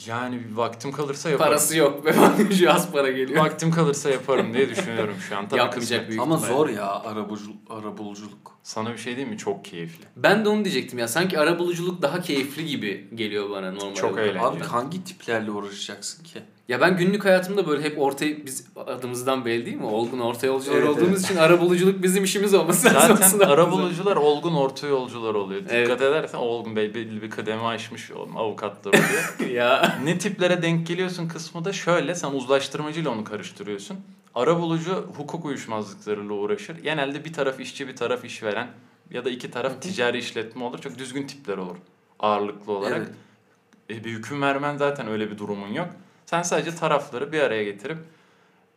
Yani 0.08 0.40
bir 0.50 0.56
vaktim 0.56 0.92
kalırsa 0.92 1.30
yaparım. 1.30 1.50
Parası 1.50 1.78
yok 1.78 2.04
şu 2.60 2.72
az 2.74 2.92
para 2.92 3.12
geliyor. 3.12 3.46
Vaktim 3.46 3.72
kalırsa 3.72 4.10
yaparım 4.10 4.54
diye 4.54 4.70
düşünüyorum 4.70 5.16
şu 5.30 5.38
an. 5.38 5.48
Tabii 5.48 5.60
Yapmayacak 5.60 6.10
büyük 6.10 6.22
Ama 6.22 6.38
zor 6.38 6.70
ya 6.70 6.90
arabuluculuk. 7.02 7.56
arabuluculuk. 7.70 8.52
Sana 8.64 8.94
bir 8.94 8.98
şey 8.98 9.16
diyeyim 9.16 9.30
mi? 9.34 9.38
Çok 9.38 9.66
keyifli. 9.66 10.06
Ben 10.16 10.46
de 10.46 10.50
onu 10.50 10.64
diyecektim 10.66 11.00
ya. 11.00 11.08
Sanki 11.08 11.40
arabuluculuk 11.40 12.02
daha 12.02 12.22
keyifli 12.22 12.66
gibi 12.66 13.08
geliyor 13.16 13.50
bana 13.50 13.72
normal. 13.72 13.94
Çok 13.96 14.14
olarak. 14.14 14.26
eğlenceli. 14.30 14.44
Abi 14.46 14.64
hangi 14.64 15.04
tiplerle 15.04 15.52
uğraşacaksın 15.52 16.24
ki? 16.24 16.40
Ya 16.68 16.82
ben 16.82 16.98
günlük 16.98 17.26
hayatımda 17.26 17.68
böyle 17.68 17.84
hep 17.84 18.00
ortaya 18.02 18.46
biz 18.46 18.68
adımızdan 18.76 19.46
belli 19.46 19.66
değil 19.66 19.78
mi? 19.78 19.86
Olgun 19.86 20.20
orta 20.20 20.48
yolcular 20.48 20.76
Evet, 20.78 20.90
olduğumuz 20.90 21.10
evet. 21.10 21.26
için 21.26 21.36
arabuluculuk 21.36 22.04
bizim 22.04 22.24
işimiz 22.24 22.54
olması 22.54 22.88
lazım 22.88 23.02
Zaten 23.02 23.16
aslında. 23.26 23.48
arabulucular 23.48 24.16
olgun 24.16 24.54
orta 24.54 24.88
yolcular 24.88 25.34
oluyor. 25.36 25.62
Dikkat 25.62 25.74
Evet. 25.80 26.02
edersen 26.02 26.38
olgun 26.38 26.76
bey 26.76 26.94
belli 26.96 27.22
bir 27.22 27.30
kademe 27.30 27.64
aşmış 27.64 28.12
avukatlar 28.36 28.94
oluyor. 28.94 29.52
ya. 29.56 30.00
ne 30.04 30.18
tiplere 30.18 30.62
denk 30.62 30.88
geliyorsun 30.88 31.28
kısmı 31.28 31.66
da 31.66 31.74
şöyle 31.74 32.16
sen 32.16 32.32
uzlaştırmacıyla 32.32 33.12
onu 33.12 33.24
karıştırıyorsun. 33.24 33.98
Arabulucu 34.36 35.06
hukuk 35.18 35.46
uyuşmazlıklarıyla 35.46 36.34
uğraşır. 36.34 36.78
Genelde 36.78 37.26
bir 37.26 37.34
taraf 37.34 37.60
işçi 37.60 37.88
bir 37.88 37.96
taraf 37.96 38.26
işveren 38.26 38.68
ya 39.12 39.26
da 39.26 39.30
iki 39.30 39.52
taraf 39.52 39.82
ticari 39.82 40.18
işletme 40.18 40.64
olur. 40.64 40.80
Çok 40.80 40.98
düzgün 40.98 41.28
tipler 41.28 41.58
olur 41.58 41.76
ağırlıklı 42.20 42.72
olarak. 42.74 42.98
Evet. 42.98 44.00
E, 44.02 44.04
bir 44.04 44.10
hüküm 44.10 44.42
vermen 44.42 44.78
zaten 44.78 45.08
öyle 45.08 45.32
bir 45.32 45.38
durumun 45.38 45.68
yok. 45.74 45.88
Sen 46.26 46.42
sadece 46.42 46.76
tarafları 46.76 47.32
bir 47.32 47.40
araya 47.40 47.64
getirip 47.64 47.98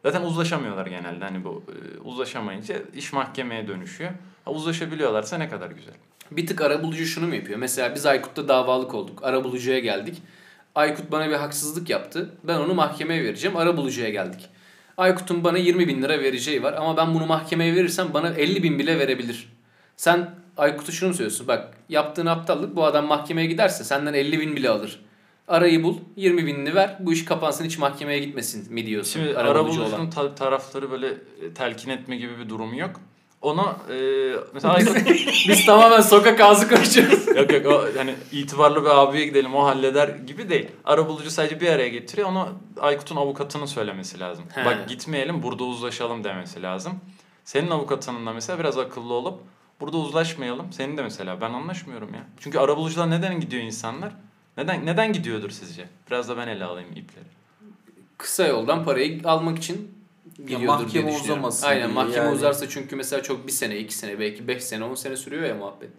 zaten 0.04 0.22
uzlaşamıyorlar 0.22 0.86
genelde. 0.86 1.24
Hani 1.24 1.44
bu 1.44 1.62
e, 1.68 2.00
uzlaşamayınca 2.00 2.76
iş 2.94 3.12
mahkemeye 3.12 3.68
dönüşüyor. 3.68 4.10
Ha, 4.44 4.50
uzlaşabiliyorlarsa 4.50 5.38
ne 5.38 5.48
kadar 5.48 5.70
güzel. 5.70 5.94
Bir 6.30 6.46
tık 6.46 6.60
arabulucu 6.60 7.06
şunu 7.06 7.26
mu 7.26 7.34
yapıyor? 7.34 7.58
Mesela 7.58 7.94
biz 7.94 8.06
Aykut'ta 8.06 8.48
davalık 8.48 8.94
olduk. 8.94 9.24
Arabulucuya 9.24 9.78
geldik. 9.78 10.22
Aykut 10.74 11.12
bana 11.12 11.28
bir 11.28 11.34
haksızlık 11.34 11.90
yaptı. 11.90 12.30
Ben 12.44 12.58
onu 12.58 12.74
mahkemeye 12.74 13.24
vereceğim. 13.24 13.56
Arabulucuya 13.56 14.08
geldik. 14.08 14.48
Aykut'un 14.96 15.44
bana 15.44 15.58
20 15.58 15.88
bin 15.88 16.02
lira 16.02 16.18
vereceği 16.20 16.62
var. 16.62 16.72
Ama 16.72 16.96
ben 16.96 17.14
bunu 17.14 17.26
mahkemeye 17.26 17.74
verirsem 17.74 18.14
bana 18.14 18.28
50 18.28 18.62
bin 18.62 18.78
bile 18.78 18.98
verebilir. 18.98 19.48
Sen 19.96 20.34
Aykut'a 20.56 20.92
şunu 20.92 21.08
mu 21.08 21.14
söylüyorsun? 21.14 21.48
Bak 21.48 21.74
yaptığın 21.88 22.26
aptallık 22.26 22.76
bu 22.76 22.84
adam 22.84 23.06
mahkemeye 23.06 23.46
giderse 23.46 23.84
senden 23.84 24.14
50 24.14 24.40
bin 24.40 24.56
bile 24.56 24.70
alır. 24.70 25.05
Arayı 25.48 25.82
bul, 25.82 25.96
20 26.16 26.46
binini 26.46 26.74
ver, 26.74 26.96
bu 27.00 27.12
iş 27.12 27.24
kapansın 27.24 27.64
hiç 27.64 27.78
mahkemeye 27.78 28.18
gitmesin 28.18 28.74
mi 28.74 28.86
diyorsun? 28.86 29.12
Şimdi 29.12 29.38
arabulucu 29.38 29.82
arabulucunun 29.82 30.10
ta- 30.10 30.34
tarafları 30.34 30.90
böyle 30.90 31.08
e, 31.08 31.54
telkin 31.54 31.90
etme 31.90 32.16
gibi 32.16 32.38
bir 32.38 32.48
durumu 32.48 32.78
yok. 32.78 33.00
Onu 33.42 33.74
e, 33.90 33.96
mesela 34.54 34.74
Aykut 34.74 34.96
Biz 35.48 35.66
tamamen 35.66 36.00
sokak 36.00 36.40
ağzı 36.40 36.68
konuşuyoruz. 36.68 37.26
yok 37.36 37.52
yok 37.52 37.66
o 37.66 37.98
hani 37.98 38.14
itibarlı 38.32 38.84
bir 38.84 38.88
abiye 38.88 39.26
gidelim 39.26 39.54
o 39.54 39.64
halleder 39.64 40.08
gibi 40.08 40.48
değil. 40.48 40.68
Arabulucu 40.84 41.30
sadece 41.30 41.60
bir 41.60 41.68
araya 41.68 41.88
getiriyor. 41.88 42.28
Onu 42.28 42.48
Aykut'un 42.80 43.16
avukatının 43.16 43.66
söylemesi 43.66 44.20
lazım. 44.20 44.44
He. 44.54 44.64
Bak 44.64 44.88
gitmeyelim 44.88 45.42
burada 45.42 45.64
uzlaşalım 45.64 46.24
demesi 46.24 46.62
lazım. 46.62 46.92
Senin 47.44 47.70
avukatının 47.70 48.26
da 48.26 48.32
mesela 48.32 48.58
biraz 48.58 48.78
akıllı 48.78 49.14
olup 49.14 49.40
burada 49.80 49.96
uzlaşmayalım. 49.96 50.72
Senin 50.72 50.96
de 50.96 51.02
mesela 51.02 51.40
ben 51.40 51.50
anlaşmıyorum 51.52 52.14
ya. 52.14 52.26
Çünkü 52.40 52.58
arabulucular 52.58 53.10
neden 53.10 53.40
gidiyor 53.40 53.62
insanlar? 53.62 54.12
Neden 54.56 54.86
neden 54.86 55.12
gidiyordur 55.12 55.50
sizce? 55.50 55.84
Biraz 56.10 56.28
da 56.28 56.36
ben 56.36 56.48
ele 56.48 56.64
alayım 56.64 56.90
ipleri. 56.90 57.24
Kısa 58.18 58.46
yoldan 58.46 58.84
parayı 58.84 59.20
almak 59.24 59.58
için 59.58 59.90
gidiyordur 60.38 60.66
mahkeme 60.66 60.92
diye 60.92 61.02
düşünüyorum. 61.02 61.22
uzamasın 61.24 61.66
Aynen 61.66 61.82
diye 61.84 61.94
mahkeme 61.94 62.16
yani. 62.24 62.34
uzarsa 62.34 62.68
çünkü 62.68 62.96
mesela 62.96 63.22
çok 63.22 63.46
bir 63.46 63.52
sene, 63.52 63.78
iki 63.78 63.94
sene, 63.94 64.20
belki 64.20 64.48
beş 64.48 64.64
sene, 64.64 64.84
on 64.84 64.94
sene 64.94 65.16
sürüyor 65.16 65.42
ya 65.42 65.54
muhabbet. 65.54 65.90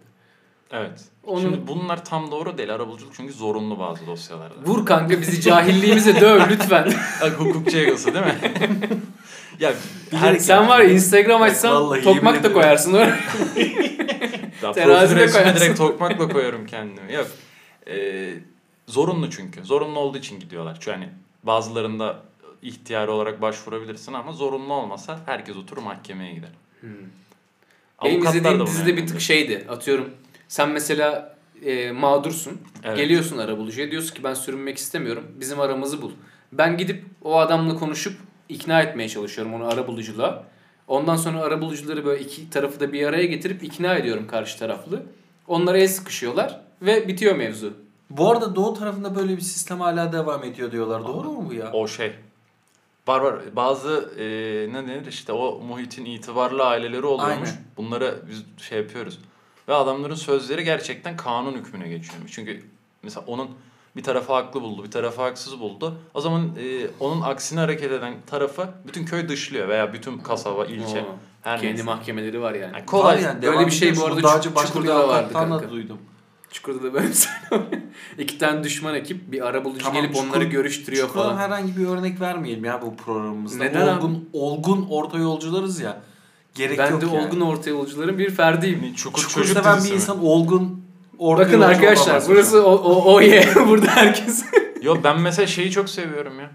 Evet. 0.72 1.04
Onu- 1.24 1.40
Şimdi 1.40 1.66
bunlar 1.66 2.04
tam 2.04 2.30
doğru 2.30 2.58
değil. 2.58 2.74
Arabuluculuk 2.74 3.14
çünkü 3.16 3.32
zorunlu 3.32 3.78
bazı 3.78 4.06
dosyalarda. 4.06 4.54
Vur 4.66 4.86
kanka 4.86 5.20
bizi 5.20 5.40
cahilliğimize 5.40 6.20
döv 6.20 6.40
lütfen. 6.50 6.92
Bak 7.22 7.32
hukukçu 7.32 7.76
egosu 7.78 8.14
değil 8.14 8.24
mi? 8.24 8.34
ya 9.60 9.72
Her, 10.10 10.36
sen 10.36 10.68
var 10.68 10.80
ya 10.80 10.90
Instagram 10.90 11.42
açsan 11.42 12.02
tokmak 12.02 12.44
da 12.44 12.52
koyarsın 12.52 12.92
oraya. 12.94 13.18
Ya 14.62 14.72
Terazi 14.72 15.06
profil 15.06 15.16
de 15.16 15.20
resmine 15.24 15.42
koyarsın. 15.42 15.64
direkt 15.64 15.78
tokmakla 15.78 16.28
koyarım 16.28 16.66
kendimi. 16.66 17.12
Yok. 17.14 17.26
Ee, 17.88 18.34
zorunlu 18.86 19.30
çünkü. 19.30 19.64
Zorunlu 19.64 19.98
olduğu 19.98 20.18
için 20.18 20.40
gidiyorlar. 20.40 20.74
Çünkü 20.80 20.90
hani 20.90 21.08
bazılarında 21.42 22.22
ihtiyari 22.62 23.10
olarak 23.10 23.42
başvurabilirsin 23.42 24.12
ama 24.12 24.32
zorunlu 24.32 24.74
olmasa 24.74 25.20
herkes 25.26 25.56
oturur 25.56 25.82
mahkemeye 25.82 26.34
gider. 26.34 26.50
Hmm. 26.80 26.90
Benim 28.04 28.24
izlediğim 28.24 28.66
dizide 28.66 28.96
bir 28.96 29.06
tık 29.06 29.20
şeydi. 29.20 29.66
Atıyorum 29.68 30.10
sen 30.48 30.68
mesela 30.68 31.36
e, 31.64 31.92
mağdursun. 31.92 32.60
Evet. 32.84 32.96
Geliyorsun 32.96 33.38
arabulucuya 33.38 33.90
diyorsun 33.90 34.14
ki 34.14 34.24
ben 34.24 34.34
sürünmek 34.34 34.78
istemiyorum. 34.78 35.24
Bizim 35.40 35.60
aramızı 35.60 36.02
bul. 36.02 36.12
Ben 36.52 36.76
gidip 36.76 37.04
o 37.22 37.38
adamla 37.38 37.76
konuşup 37.76 38.16
ikna 38.48 38.82
etmeye 38.82 39.08
çalışıyorum 39.08 39.54
onu 39.54 39.66
arabuluculuğa. 39.68 40.44
Ondan 40.88 41.16
sonra 41.16 41.40
arabulucuları 41.40 42.04
böyle 42.04 42.24
iki 42.24 42.50
tarafı 42.50 42.80
da 42.80 42.92
bir 42.92 43.06
araya 43.06 43.24
getirip 43.24 43.62
ikna 43.62 43.94
ediyorum 43.94 44.26
karşı 44.26 44.58
taraflı. 44.58 45.02
Onlara 45.46 45.78
el 45.78 45.88
sıkışıyorlar 45.88 46.60
ve 46.82 47.08
bitiyor 47.08 47.36
mevzu. 47.36 47.72
Bu 48.10 48.30
arada 48.30 48.56
doğu 48.56 48.74
tarafında 48.74 49.14
böyle 49.16 49.36
bir 49.36 49.42
sistem 49.42 49.80
hala 49.80 50.12
devam 50.12 50.44
ediyor 50.44 50.72
diyorlar. 50.72 51.06
Doğru 51.06 51.32
mu 51.32 51.44
bu 51.48 51.54
ya? 51.54 51.72
O 51.72 51.88
şey. 51.88 52.12
Var 53.08 53.20
var. 53.20 53.34
Bazı 53.56 54.10
e, 54.18 54.24
ne 54.72 54.88
denir 54.88 55.06
işte 55.06 55.32
o 55.32 55.60
muhitin 55.60 56.04
itibarlı 56.04 56.64
aileleri 56.64 57.06
oluyormuş. 57.06 57.48
Aynen. 57.48 57.62
Bunlara 57.76 58.14
biz 58.30 58.44
şey 58.64 58.78
yapıyoruz. 58.78 59.18
Ve 59.68 59.74
adamların 59.74 60.14
sözleri 60.14 60.64
gerçekten 60.64 61.16
kanun 61.16 61.52
hükmüne 61.52 61.88
geçiyormuş. 61.88 62.32
Çünkü 62.32 62.62
mesela 63.02 63.24
onun 63.26 63.48
bir 63.96 64.02
tarafı 64.02 64.32
haklı 64.32 64.62
buldu, 64.62 64.84
bir 64.84 64.90
tarafı 64.90 65.22
haksız 65.22 65.60
buldu. 65.60 65.94
O 66.14 66.20
zaman 66.20 66.42
e, 66.42 66.86
onun 67.00 67.22
aksine 67.22 67.60
hareket 67.60 67.92
eden 67.92 68.14
tarafı 68.26 68.68
bütün 68.86 69.04
köy 69.04 69.28
dışlıyor 69.28 69.68
veya 69.68 69.92
bütün 69.92 70.18
kasaba, 70.18 70.64
ilçe. 70.66 71.00
Oo, 71.00 71.14
Her 71.42 71.60
Kendi 71.60 71.72
neyse. 71.72 71.82
mahkemeleri 71.84 72.40
var 72.40 72.54
yani. 72.54 72.72
Yani 72.74 72.86
kolay. 72.86 73.16
Var 73.16 73.22
yani, 73.22 73.42
Böyle 73.42 73.52
devam 73.52 73.66
bir 73.66 73.70
şey 73.70 73.96
bu 73.96 74.04
arada 74.04 74.22
başka 74.22 74.50
bir 74.50 74.66
Çukur'da 74.66 74.94
da 74.94 75.08
vardı 75.08 75.32
kanka. 75.32 75.70
duydum. 75.70 75.98
Çukur'da 76.52 76.82
da 76.82 76.94
böyle. 76.94 77.08
İki 78.18 78.38
tane 78.38 78.64
düşman 78.64 78.94
ekip 78.94 79.32
bir 79.32 79.46
arabulucu 79.46 79.84
Tamam, 79.84 80.02
gelip 80.02 80.16
Çukur- 80.16 80.28
onları 80.28 80.44
görüştürüyor 80.44 81.06
Çukur'dan 81.06 81.26
falan. 81.28 81.38
herhangi 81.38 81.76
bir 81.76 81.86
örnek 81.86 82.20
vermeyelim 82.20 82.64
ya 82.64 82.82
bu 82.82 82.96
programımızda. 82.96 83.64
Neden 83.64 83.96
olgun, 83.96 84.28
olgun 84.32 84.86
orta 84.90 85.18
yolcularız 85.18 85.80
ya. 85.80 86.00
Gerek 86.54 86.78
Ben 86.78 86.90
yok 86.90 87.00
de 87.02 87.06
yani. 87.06 87.26
olgun 87.26 87.40
orta 87.40 87.70
yolcuların 87.70 88.18
bir 88.18 88.30
ferdiyim. 88.30 88.82
Yani 88.84 88.96
Çukur, 88.96 89.22
Çukur 89.22 89.34
çocuk 89.34 89.56
seven 89.58 89.78
bir 89.84 89.88
mi? 89.88 89.94
insan 89.94 90.24
olgun 90.24 90.82
orta 91.18 91.42
Bakın 91.44 91.60
arkadaşlar 91.60 92.22
burası 92.28 92.66
o, 92.66 92.72
o, 92.72 93.14
o 93.14 93.20
ye. 93.20 93.48
Burada 93.68 93.86
herkes. 93.86 94.44
Yo 94.82 94.96
ben 95.04 95.20
mesela 95.20 95.46
şeyi 95.46 95.70
çok 95.70 95.88
seviyorum 95.88 96.40
ya. 96.40 96.50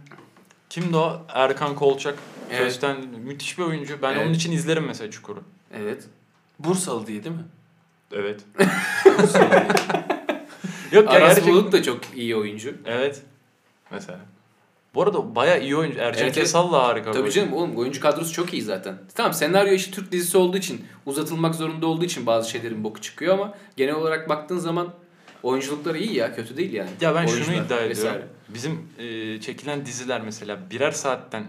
Kimdi 0.70 0.98
o? 0.98 1.22
Erkan 1.34 1.76
Kolçak. 1.76 2.16
Evet. 2.52 2.60
Kösten 2.64 2.98
müthiş 3.26 3.58
bir 3.58 3.64
oyuncu. 3.64 3.98
Ben 4.02 4.14
Evet. 4.14 4.26
onun 4.26 4.34
için 4.34 4.52
izlerim 4.52 4.86
mesela 4.86 5.12
Çukur'u. 5.12 5.40
evet. 5.74 6.04
Bursalı 6.60 7.08
diye 7.08 7.24
değil 7.24 7.36
mi? 7.36 7.42
Evet. 8.14 8.42
Yok 10.92 11.06
ya 11.06 11.12
Aras 11.12 11.28
gerçekten. 11.28 11.54
Bulut 11.54 11.72
da 11.72 11.84
çok 11.84 12.00
iyi 12.16 12.36
oyuncu. 12.36 12.74
Evet. 12.86 13.22
Mesela. 13.92 14.20
Bu 14.96 15.04
arada 15.04 15.36
baya 15.36 15.58
iyi 15.58 15.76
oyuncu. 15.76 16.00
Ercan 16.00 16.24
Evet. 16.24 16.36
Kesal 16.36 16.72
da 16.72 16.84
harika. 16.84 17.12
Tabii 17.12 17.22
oyuncu. 17.22 17.36
canım 17.40 17.54
oğlum 17.54 17.76
oyuncu 17.78 18.02
kadrosu 18.02 18.34
çok 18.34 18.54
iyi 18.54 18.62
zaten. 18.62 18.98
Tamam 19.16 19.34
senaryo 19.34 19.74
işi 19.74 19.92
Türk 19.92 20.12
dizisi 20.12 20.38
olduğu 20.38 20.58
için 20.58 20.86
uzatılmak 21.06 21.56
zorunda 21.56 21.88
olduğu 21.88 22.06
için 22.06 22.26
bazı 22.26 22.50
şeylerin 22.50 22.84
boku 22.84 23.02
çıkıyor 23.02 23.34
ama 23.34 23.54
genel 23.78 23.96
olarak 23.96 24.30
baktığın 24.30 24.58
zaman 24.58 24.94
oyunculukları 25.44 25.98
iyi 25.98 26.14
ya 26.16 26.36
kötü 26.36 26.58
değil 26.58 26.74
yani. 26.74 26.90
Ya 27.02 27.16
ben 27.16 27.26
şunu 27.26 27.36
Oyuncular 27.36 27.66
iddia 27.66 27.78
ediyorum. 27.78 27.90
vesaire. 27.90 28.28
Bizim 28.50 28.90
e, 29.00 29.40
çekilen 29.42 29.86
diziler 29.86 30.22
mesela 30.22 30.60
birer 30.72 30.92
saatten 30.92 31.44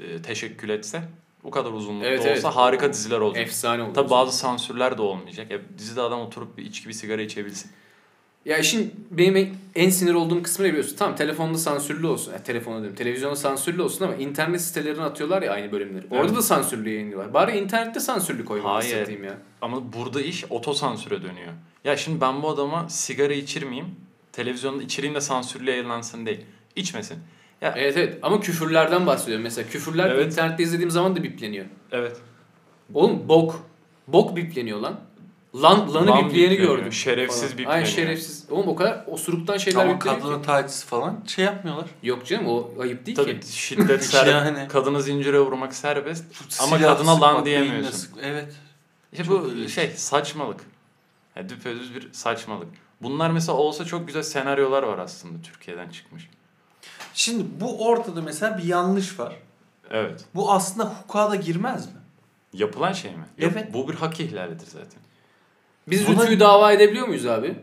e, 0.00 0.22
teşekkül 0.22 0.68
etse 0.68 1.02
o 1.44 1.50
kadar 1.50 1.72
uzunlukta 1.72 2.08
Evet, 2.08 2.20
olsa 2.20 2.30
evet. 2.30 2.44
harika 2.44 2.92
diziler 2.92 3.20
olacak. 3.20 3.46
Efsane 3.46 3.82
oldu. 3.82 3.92
Tabi 3.92 4.10
bazı 4.10 4.38
sansürler 4.38 4.98
de 4.98 5.02
olmayacak. 5.02 5.50
Ya, 5.50 5.58
dizide 5.78 6.00
adam 6.00 6.20
oturup 6.20 6.58
bir 6.58 6.64
içki 6.64 6.88
bir 6.88 6.94
sigara 6.94 7.22
içebilsin. 7.22 7.70
Ya 8.44 8.58
işin 8.58 9.06
benim 9.10 9.56
en 9.74 9.90
sinir 9.90 10.14
olduğum 10.14 10.42
kısmı 10.42 10.64
ne 10.64 10.68
biliyorsun? 10.68 10.96
Tamam 10.96 11.16
telefonda 11.16 11.58
sansürlü 11.58 12.06
olsun. 12.06 12.32
Ya, 12.32 12.42
telefonu 12.42 12.78
diyorum. 12.80 12.96
Televizyonda 12.96 13.36
sansürlü 13.36 13.82
olsun 13.82 14.04
ama 14.04 14.14
internet 14.14 14.60
sitelerine 14.60 15.02
atıyorlar 15.02 15.42
ya 15.42 15.52
aynı 15.52 15.72
bölümleri. 15.72 16.06
Orada 16.10 16.24
Evet. 16.26 16.36
da 16.36 16.42
sansürlü 16.42 16.90
yayınlıyorlar. 16.90 17.34
Bari 17.34 17.58
internette 17.58 18.00
sansürlü 18.00 18.44
koymayı 18.44 18.82
satayım 18.90 19.24
ya. 19.24 19.38
Ama 19.62 19.92
burada 19.92 20.20
iş 20.20 20.44
otosansüre 20.50 21.22
dönüyor. 21.22 21.52
Ya 21.84 21.96
şimdi 21.96 22.20
ben 22.20 22.42
bu 22.42 22.48
adama 22.48 22.88
sigara 22.88 23.32
içirmeyeyim. 23.32 23.94
Televizyonda 24.32 24.82
içireyim 24.82 25.14
de 25.14 25.20
sansürlü 25.20 25.70
yayınlansın 25.70 26.26
değil. 26.26 26.40
İçmesin. 26.76 27.18
Ya 27.60 27.74
Evet 27.76 27.96
evet 27.96 28.18
ama 28.22 28.40
küfürlerden 28.40 29.06
bahsediyorum. 29.06 29.42
Mesela 29.42 29.68
küfürler 29.68 30.10
Evet. 30.10 30.26
internette 30.32 30.62
izlediğim 30.62 30.90
zaman 30.90 31.16
da 31.16 31.22
bipleniyor. 31.22 31.64
evet. 31.92 32.16
Oğlum 32.94 33.28
bok. 33.28 33.62
Bok 34.08 34.36
bipleniyor 34.36 34.80
lan. 34.80 35.00
Lan, 35.62 35.94
lanı 35.94 36.06
Lan 36.06 36.24
bipleyeni 36.28 36.50
bipleniyor. 36.52 36.76
gördüm. 36.78 36.92
Şerefsiz 36.92 37.40
falan. 37.42 37.52
bipleniyor. 37.52 37.74
Ay 37.74 37.86
şerefsiz. 37.86 38.46
Oğlum 38.50 38.68
o 38.68 38.76
kadar 38.76 39.04
osuruktan 39.06 39.56
şeyler 39.56 39.80
Ama 39.84 39.94
bipleniyor 39.94 40.20
kadının 40.22 40.40
ki. 40.40 40.46
tacisi 40.46 40.86
falan 40.86 41.24
şey 41.26 41.44
yapmıyorlar. 41.44 41.86
Yok 42.02 42.26
canım 42.26 42.46
o 42.48 42.70
ayıp 42.80 43.06
değil 43.06 43.16
Tabii 43.16 43.40
ki. 43.40 43.52
şiddet 43.58 44.04
ser, 44.04 44.26
Yani. 44.26 44.68
kadına 44.68 45.00
zincire 45.00 45.40
vurmak 45.40 45.74
serbest. 45.74 46.24
Ama 46.62 46.78
Silah 46.78 46.96
kadına 46.96 47.20
lan 47.20 47.44
diyemiyorsun. 47.44 47.82
beynine 47.82 47.92
sık- 47.92 48.14
Evet. 48.22 48.52
İşte 49.12 49.24
Çok 49.24 49.44
bu 49.44 49.48
ilginç. 49.48 49.74
şey 49.74 49.90
saçmalık. 49.90 50.60
Yani 51.36 51.48
düpedüz 51.48 51.94
bir 51.94 52.08
saçmalık. 52.12 52.68
Bunlar 53.02 53.30
mesela 53.30 53.58
olsa 53.58 53.84
çok 53.84 54.06
güzel 54.06 54.22
senaryolar 54.22 54.82
var 54.82 54.98
aslında 54.98 55.42
Türkiye'den 55.42 55.88
çıkmış. 55.88 56.28
Şimdi 57.14 57.44
bu 57.60 57.86
ortada 57.86 58.22
mesela 58.22 58.58
bir 58.58 58.64
yanlış 58.64 59.18
var. 59.18 59.36
Evet. 59.90 60.24
Bu 60.34 60.52
aslında 60.52 60.84
hukuka 60.84 61.30
da 61.30 61.36
girmez 61.36 61.86
mi? 61.86 61.92
Yapılan 62.52 62.92
şey 62.92 63.10
mi? 63.10 63.24
Yap- 63.38 63.52
Evet. 63.56 63.74
Bu 63.74 63.88
bir 63.88 63.94
hak 63.94 64.20
ihlalidir 64.20 64.66
zaten. 64.66 65.00
Biz 65.88 66.06
Buna- 66.08 66.22
Rütü'yü 66.22 66.40
dava 66.40 66.72
edebiliyor 66.72 67.06
muyuz 67.08 67.26
abi? 67.26 67.54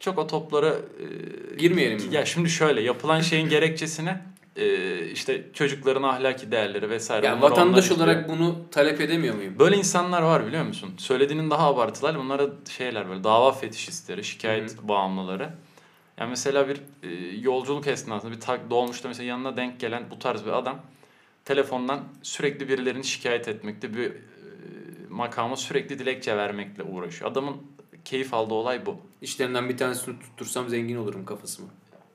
Çok 0.00 0.18
o 0.18 0.26
toplara 0.26 0.68
e, 0.68 1.56
Girmeyelim 1.56 2.08
mi? 2.08 2.14
Ya 2.14 2.24
şimdi 2.26 2.50
şöyle 2.50 2.80
yapılan 2.80 3.20
şeyin 3.20 3.48
gerekçesine 3.48 4.20
e, 4.56 4.98
işte 5.06 5.44
çocukların 5.52 6.02
ahlaki 6.02 6.50
değerleri 6.52 6.90
vesaire. 6.90 7.26
Yani 7.26 7.42
vatandaş 7.42 7.90
olarak 7.90 8.20
istiyor. 8.20 8.38
bunu 8.38 8.56
talep 8.70 9.00
edemiyor 9.00 9.34
muyum? 9.34 9.58
Böyle 9.58 9.76
insanlar 9.76 10.22
var 10.22 10.46
biliyor 10.46 10.64
musun? 10.64 10.94
Söylediğinin 10.98 11.50
daha 11.50 11.66
abartılar. 11.66 12.18
Bunlara 12.18 12.46
şeyler 12.76 13.08
böyle 13.08 13.24
dava 13.24 13.52
fetişistleri, 13.52 14.24
şikayet 14.24 14.82
bağımlıları. 14.82 15.50
Yani 16.18 16.30
mesela 16.30 16.68
bir 16.68 16.82
e, 17.02 17.36
yolculuk 17.36 17.86
esnasında 17.86 18.32
bir 18.32 18.40
tak, 18.40 18.70
dolmuşta 18.70 19.08
mesela 19.08 19.26
yanına 19.26 19.56
denk 19.56 19.80
gelen 19.80 20.04
bu 20.10 20.18
tarz 20.18 20.44
bir 20.44 20.50
adam 20.50 20.80
telefondan 21.44 22.00
sürekli 22.22 22.68
birilerini 22.68 23.04
şikayet 23.04 23.48
etmekte 23.48 23.94
bir 23.94 24.10
e, 24.10 24.16
makama 25.10 25.56
sürekli 25.56 25.98
dilekçe 25.98 26.36
vermekle 26.36 26.82
uğraşıyor. 26.82 27.30
Adamın 27.30 27.56
keyif 28.04 28.34
aldığı 28.34 28.54
olay 28.54 28.86
bu. 28.86 28.96
İşlerinden 29.22 29.68
bir 29.68 29.76
tanesini 29.76 30.18
tuttursam 30.20 30.68
zengin 30.68 30.96
olurum 30.96 31.24
kafası 31.24 31.62
mı? 31.62 31.68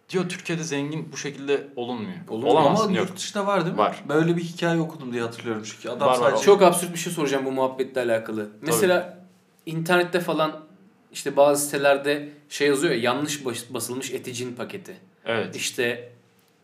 Diyor 0.09 0.29
Türkiye'de 0.29 0.63
zengin 0.63 1.11
bu 1.11 1.17
şekilde 1.17 1.67
olunmuyor. 1.75 2.17
Olunmuyor. 2.29 2.53
Olamazsın 2.53 2.87
Ama 2.87 2.97
yok. 2.97 3.07
yurt 3.07 3.17
dışında 3.17 3.47
var 3.47 3.61
değil 3.65 3.75
mi? 3.75 3.79
Var. 3.79 4.03
Böyle 4.09 4.37
bir 4.37 4.43
hikaye 4.43 4.79
okudum 4.79 5.13
diye 5.13 5.21
hatırlıyorum 5.21 5.63
çünkü. 5.65 5.89
Adam 5.89 6.07
Var, 6.07 6.19
var. 6.19 6.29
sadece... 6.29 6.45
Çok 6.45 6.61
absürt 6.61 6.93
bir 6.93 6.97
şey 6.99 7.13
soracağım 7.13 7.45
bu 7.45 7.51
muhabbetle 7.51 8.01
alakalı. 8.01 8.49
Mesela 8.61 9.25
internette 9.65 10.19
falan 10.19 10.59
işte 11.13 11.37
bazı 11.37 11.65
sitelerde 11.65 12.29
şey 12.49 12.67
yazıyor 12.67 12.93
ya 12.93 12.99
yanlış 13.01 13.45
bas- 13.45 13.73
basılmış 13.73 14.11
eticin 14.11 14.53
paketi. 14.55 14.95
Evet. 15.25 15.55
İşte 15.55 16.09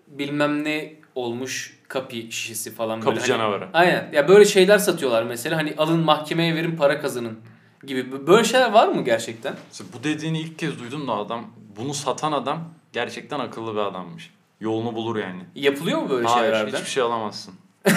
bilmem 0.07 0.63
ne 0.63 0.93
olmuş 1.15 1.77
kapi 1.87 2.31
şişesi 2.31 2.75
falan 2.75 2.99
Kapı 2.99 3.07
böyle. 3.15 3.19
Hani- 3.19 3.27
canavarı. 3.27 3.67
aynen. 3.73 4.09
Ya 4.13 4.27
böyle 4.27 4.45
şeyler 4.45 4.77
satıyorlar 4.77 5.23
mesela 5.23 5.57
hani 5.57 5.73
alın 5.77 5.99
mahkemeye 5.99 6.55
verin 6.55 6.75
para 6.75 7.01
kazanın 7.01 7.39
gibi. 7.87 8.27
Böyle 8.27 8.43
şeyler 8.43 8.71
var 8.71 8.87
mı 8.87 9.03
gerçekten? 9.05 9.55
Mesela 9.67 9.89
Bu 9.93 10.03
dediğini 10.03 10.39
ilk 10.39 10.59
kez 10.59 10.79
duydum 10.79 11.07
da 11.07 11.13
adam 11.13 11.47
bunu 11.77 11.93
satan 11.93 12.31
adam 12.31 12.73
gerçekten 12.93 13.39
akıllı 13.39 13.73
bir 13.73 13.79
adammış. 13.79 14.31
Yolunu 14.59 14.95
bulur 14.95 15.15
yani. 15.15 15.41
Yapılıyor 15.55 16.01
mu 16.01 16.09
böyle 16.09 16.27
Hayır 16.27 16.43
şeyler 16.45 16.57
harbiden? 16.59 16.77
hiçbir 16.77 16.89
şey 16.89 17.03
alamazsın. 17.03 17.53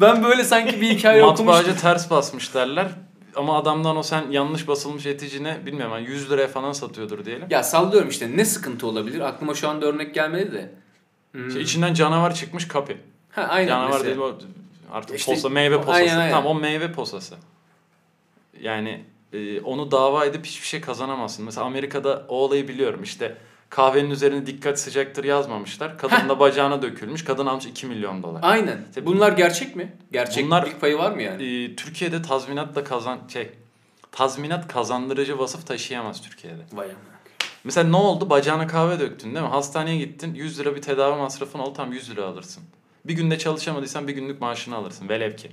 Ben 0.00 0.24
böyle 0.24 0.44
sanki 0.44 0.80
bir 0.80 0.90
hikaye 0.90 1.22
okumuştum. 1.24 1.46
Matbaacı 1.46 1.76
ters 1.80 2.10
basmış 2.10 2.54
derler. 2.54 2.88
Ama 3.36 3.58
adamdan 3.58 3.96
o 3.96 4.02
sen 4.02 4.30
yanlış 4.30 4.68
basılmış 4.68 5.06
eticine 5.06 5.66
bilmiyorum 5.66 5.92
yani 5.94 6.08
100 6.08 6.30
liraya 6.30 6.48
falan 6.48 6.72
satıyordur 6.72 7.24
diyelim. 7.24 7.46
Ya 7.50 7.62
sallıyorum 7.62 8.08
işte 8.08 8.36
ne 8.36 8.44
sıkıntı 8.44 8.86
olabilir? 8.86 9.20
Aklıma 9.20 9.54
şu 9.54 9.68
anda 9.68 9.86
örnek 9.86 10.14
gelmedi 10.14 10.52
de. 10.52 10.74
Hmm. 11.32 11.48
İşte 11.48 11.60
içinden 11.60 11.94
canavar 11.94 12.34
çıkmış 12.34 12.68
kapı. 12.68 12.92
ha, 13.30 13.42
aynen 13.42 13.68
canavar 13.68 13.90
mesela. 13.90 14.04
değil 14.04 14.18
o 14.18 14.38
artık 14.92 15.18
İşte- 15.18 15.34
posa 15.34 15.48
meyve 15.48 15.76
posası. 15.76 15.92
Aynen, 15.92 16.18
aynen. 16.18 16.30
Tamam 16.30 16.56
o 16.56 16.60
meyve 16.60 16.92
posası. 16.92 17.34
Yani 18.60 19.04
e, 19.32 19.60
onu 19.60 19.90
dava 19.90 20.24
edip 20.24 20.46
hiçbir 20.46 20.66
şey 20.66 20.80
kazanamazsın. 20.80 21.44
Mesela 21.44 21.66
Amerika'da 21.66 22.26
o 22.28 22.36
olayı 22.36 22.68
biliyorum. 22.68 23.02
İşte 23.02 23.36
kahvenin 23.72 24.10
üzerine 24.10 24.46
dikkat 24.46 24.80
sıcaktır 24.80 25.24
yazmamışlar. 25.24 25.98
Kadının 25.98 26.28
da 26.28 26.40
bacağına 26.40 26.82
dökülmüş. 26.82 27.24
Kadın 27.24 27.46
almış 27.46 27.66
2 27.66 27.86
milyon 27.86 28.22
dolar. 28.22 28.40
Aynen. 28.42 28.78
İşte 28.88 29.06
Bunlar 29.06 29.32
gerçek 29.32 29.76
mi? 29.76 29.92
Gerçeklik 30.12 30.46
Bunlar- 30.46 30.78
payı 30.78 30.98
var 30.98 31.12
mı 31.12 31.22
yani? 31.22 31.64
E, 31.64 31.76
Türkiye'de 31.76 32.22
tazminatla 32.22 32.84
kazan 32.84 33.18
şey 33.32 33.50
tazminat 34.12 34.68
kazandırıcı 34.68 35.38
vasıf 35.38 35.66
taşıyamaz 35.66 36.22
Türkiye'de. 36.22 36.62
Vay 36.72 36.86
amına. 36.86 37.12
Mesela 37.64 37.88
ne 37.88 37.96
oldu? 37.96 38.30
Bacağına 38.30 38.66
kahve 38.66 39.00
döktün 39.00 39.34
değil 39.34 39.44
mi? 39.46 39.50
Hastaneye 39.50 39.98
gittin. 39.98 40.34
100 40.34 40.60
lira 40.60 40.76
bir 40.76 40.82
tedavi 40.82 41.18
masrafın 41.18 41.58
oldu. 41.58 41.72
Tam 41.72 41.92
100 41.92 42.10
lira 42.10 42.24
alırsın. 42.24 42.62
Bir 43.04 43.14
günde 43.14 43.38
çalışamadıysan 43.38 44.08
bir 44.08 44.12
günlük 44.12 44.40
maaşını 44.40 44.76
alırsın. 44.76 45.08
Velev 45.08 45.36
ki. 45.36 45.50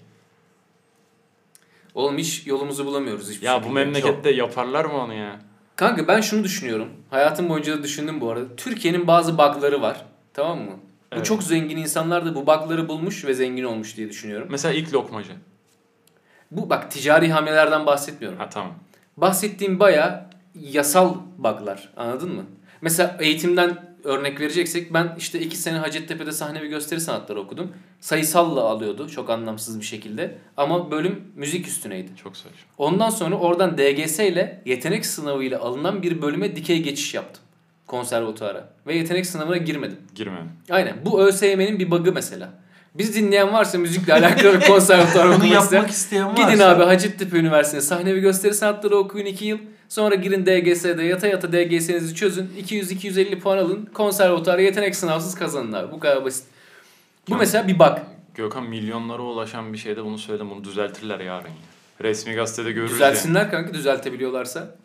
Oğlum 1.95 2.17
hiç 2.17 2.47
yolumuzu 2.47 2.85
bulamıyoruz 2.85 3.29
hiçbir 3.29 3.45
Ya 3.45 3.63
bu 3.63 3.69
memlekette 3.69 4.31
yaparlar 4.31 4.85
mı 4.85 4.97
onu 4.97 5.13
ya? 5.13 5.39
Kanka 5.79 6.07
ben 6.07 6.21
şunu 6.21 6.43
düşünüyorum. 6.43 6.89
Hayatım 7.09 7.49
boyunca 7.49 7.77
da 7.77 7.83
düşündüm 7.83 8.21
bu 8.21 8.31
arada. 8.31 8.55
Türkiye'nin 8.57 9.07
bazı 9.07 9.37
bug'ları 9.37 9.81
var. 9.81 10.05
Tamam 10.33 10.59
mı? 10.59 10.71
Bu 10.71 11.15
Evet. 11.15 11.25
çok 11.25 11.43
zengin 11.43 11.77
insanlar 11.77 12.25
da 12.25 12.35
bu 12.35 12.41
bug'ları 12.47 12.87
bulmuş 12.87 13.25
ve 13.25 13.33
zengin 13.33 13.63
olmuş 13.63 13.97
diye 13.97 14.09
düşünüyorum. 14.09 14.47
Mesela 14.51 14.73
ilk 14.73 14.93
lokmacı. 14.93 15.31
Bu 16.51 16.69
bak 16.69 16.91
ticari 16.91 17.31
hamlelerden 17.31 17.85
bahsetmiyorum. 17.85 18.39
Ha 18.39 18.49
tamam. 18.49 18.73
Bahsettiğim 19.17 19.79
baya 19.79 20.29
yasal 20.55 21.15
bug'lar. 21.37 21.89
Anladın 21.97 22.35
mı? 22.35 22.45
Mesela 22.81 23.17
eğitimden 23.19 23.88
örnek 24.03 24.41
vereceksek 24.41 24.93
ben 24.93 25.15
işte 25.17 25.39
iki 25.39 25.57
sene 25.57 25.77
Hacettepe'de 25.77 26.31
sahne 26.31 26.61
ve 26.61 26.67
gösteri 26.67 27.01
sanatları 27.01 27.39
okudum. 27.39 27.73
Sayısalla 27.99 28.61
alıyordu 28.61 29.09
çok 29.09 29.29
anlamsız 29.29 29.79
bir 29.79 29.85
şekilde. 29.85 30.37
Ama 30.57 30.91
bölüm 30.91 31.23
müzik 31.35 31.67
üstüneydi. 31.67 32.09
Çok 32.23 32.37
saçma. 32.37 32.59
Ondan 32.77 33.09
sonra 33.09 33.35
oradan 33.35 33.77
DGS 33.77 34.19
ile 34.19 34.61
yetenek 34.65 35.05
sınavı 35.05 35.43
ile 35.43 35.57
alınan 35.57 36.03
bir 36.03 36.21
bölüme 36.21 36.55
dikey 36.55 36.83
geçiş 36.83 37.13
yaptım. 37.13 37.43
Konservatuara. 37.87 38.69
Ve 38.87 38.95
yetenek 38.95 39.25
sınavına 39.25 39.57
girmedim. 39.57 39.97
Girmedim. 40.15 40.51
Aynen. 40.69 40.95
Bu 41.05 41.21
ÖSYM'nin 41.21 41.79
bir 41.79 41.91
bug'ı 41.91 42.11
mesela. 42.13 42.53
Biz 42.95 43.15
dinleyen 43.15 43.53
varsa 43.53 43.77
müzikle 43.77 44.13
alakalı 44.13 44.59
konservatuar 44.59 45.27
Bunu 45.27 45.35
okumak 45.35 45.63
isteyen 45.63 45.79
yapmak 45.79 45.89
isteyen 45.89 46.27
varsa... 46.27 46.51
Gidin 46.51 46.63
abi 46.63 46.83
Hacettepe 46.83 47.37
Üniversitesi'ne 47.37 47.97
sahne 47.97 48.15
ve 48.15 48.19
gösteri 48.19 48.53
sanatları 48.53 48.97
okuyun 48.97 49.25
2 49.25 49.45
yıl. 49.45 49.57
Sonra 49.89 50.15
girin 50.15 50.45
DGS'de 50.45 51.03
yata 51.03 51.27
yata 51.27 51.51
DGS'nizi 51.53 52.15
çözün. 52.15 52.49
200-250 52.61 53.39
puan 53.39 53.57
alın. 53.57 53.85
Konservatuara 53.93 54.61
yetenek 54.61 54.95
sınavsız 54.95 55.35
kazanın 55.35 55.73
abi. 55.73 55.91
Bu 55.91 55.99
kadar 55.99 56.25
basit. 56.25 56.43
Bu 57.29 57.31
Ya- 57.31 57.37
mesela 57.37 57.67
bir 57.67 57.79
bug. 57.79 57.97
Gökhan 58.35 58.63
milyonlara 58.63 59.21
ulaşan 59.21 59.73
bir 59.73 59.77
şeyde 59.77 60.05
bunu 60.05 60.17
söyle 60.17 60.45
bunu 60.49 60.63
düzeltirler 60.63 61.19
yarın 61.19 61.47
ya. 61.47 61.53
Resmi 62.01 62.33
gazetede 62.33 62.71
görürüz 62.71 62.91
Düzelsinler 62.91 63.51
kanka 63.51 63.73
düzeltebiliyorlarsa. 63.73 64.75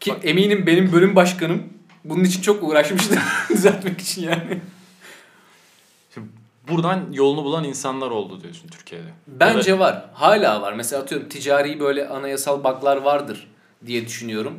Ki 0.00 0.14
eminim 0.22 0.66
benim 0.66 0.92
bölüm 0.92 1.16
başkanım 1.16 1.62
bunun 2.04 2.24
için 2.24 2.42
çok 2.42 2.62
uğraşmıştır 2.62 3.18
düzeltmek 3.50 4.00
için 4.00 4.22
yani. 4.22 4.60
yani. 6.16 6.26
Buradan 6.68 7.00
yolunu 7.12 7.44
bulan 7.44 7.64
insanlar 7.64 8.10
oldu 8.10 8.40
diyorsun 8.42 8.68
Türkiye'de. 8.68 9.06
Bence 9.26 9.72
da- 9.72 9.78
var. 9.78 10.04
Hala 10.14 10.62
var. 10.62 10.72
Mesela 10.72 11.02
atıyorum 11.02 11.28
ticari 11.28 11.80
böyle 11.80 12.08
anayasal 12.08 12.64
bug'lar 12.64 12.96
vardır 12.96 13.48
diye 13.86 14.06
düşünüyorum. 14.06 14.58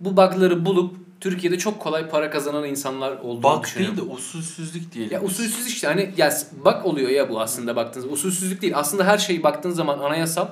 Bu 0.00 0.16
bug'ları 0.16 0.64
bulup 0.64 0.96
Türkiye'de 1.20 1.58
çok 1.58 1.80
kolay 1.80 2.08
para 2.08 2.30
kazanan 2.30 2.64
insanlar 2.64 3.16
olduğunu 3.16 3.42
Bak 3.42 3.64
düşünüyorum. 3.64 3.96
değil 3.96 4.08
de 4.08 4.12
usulsüzlük 4.12 4.92
diyelim. 4.92 5.12
Ya 5.12 5.22
usulsüz 5.22 5.66
işte 5.66 5.86
hani 5.86 6.14
ya 6.16 6.32
bak 6.64 6.86
oluyor 6.86 7.10
ya 7.10 7.30
bu 7.30 7.40
aslında 7.40 7.76
baktığınız 7.76 8.12
usulsüzlük 8.12 8.62
değil. 8.62 8.72
Aslında 8.76 9.04
her 9.04 9.18
şeyi 9.18 9.42
baktığın 9.42 9.70
zaman 9.70 9.98
anayasal 9.98 10.48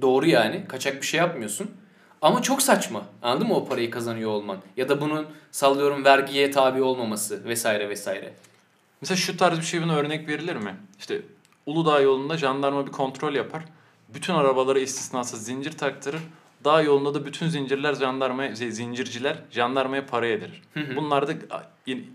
doğru 0.00 0.26
yani 0.26 0.64
kaçak 0.68 1.02
bir 1.02 1.06
şey 1.06 1.18
yapmıyorsun. 1.18 1.70
Ama 2.22 2.42
çok 2.42 2.62
saçma. 2.62 3.02
Anladın 3.22 3.46
mı 3.48 3.54
o 3.54 3.68
parayı 3.68 3.90
kazanıyor 3.90 4.30
olman? 4.30 4.56
Ya 4.76 4.88
da 4.88 5.00
bunun 5.00 5.26
sallıyorum 5.52 6.04
vergiye 6.04 6.50
tabi 6.50 6.82
olmaması 6.82 7.44
vesaire 7.44 7.88
vesaire. 7.88 8.34
Mesela 9.00 9.16
şu 9.16 9.36
tarz 9.36 9.58
bir 9.58 9.64
şey 9.64 9.82
buna 9.82 9.96
örnek 9.96 10.28
verilir 10.28 10.56
mi? 10.56 10.76
İşte 10.98 11.22
Uludağ 11.66 12.00
yolunda 12.00 12.36
jandarma 12.36 12.86
bir 12.86 12.92
kontrol 12.92 13.34
yapar. 13.34 13.64
Bütün 14.14 14.34
arabalara 14.34 14.78
istisnasız 14.78 15.44
zincir 15.44 15.72
taktırır. 15.72 16.20
Dağ 16.64 16.82
yolunda 16.82 17.14
da 17.14 17.26
bütün 17.26 17.48
zincirler 17.48 17.94
jandarmaya, 17.94 18.56
şey, 18.56 18.70
zincirciler 18.70 19.36
jandarmaya 19.50 20.06
para 20.06 20.26
yedirir. 20.26 20.62
Bunlar 20.96 21.28
da 21.28 21.32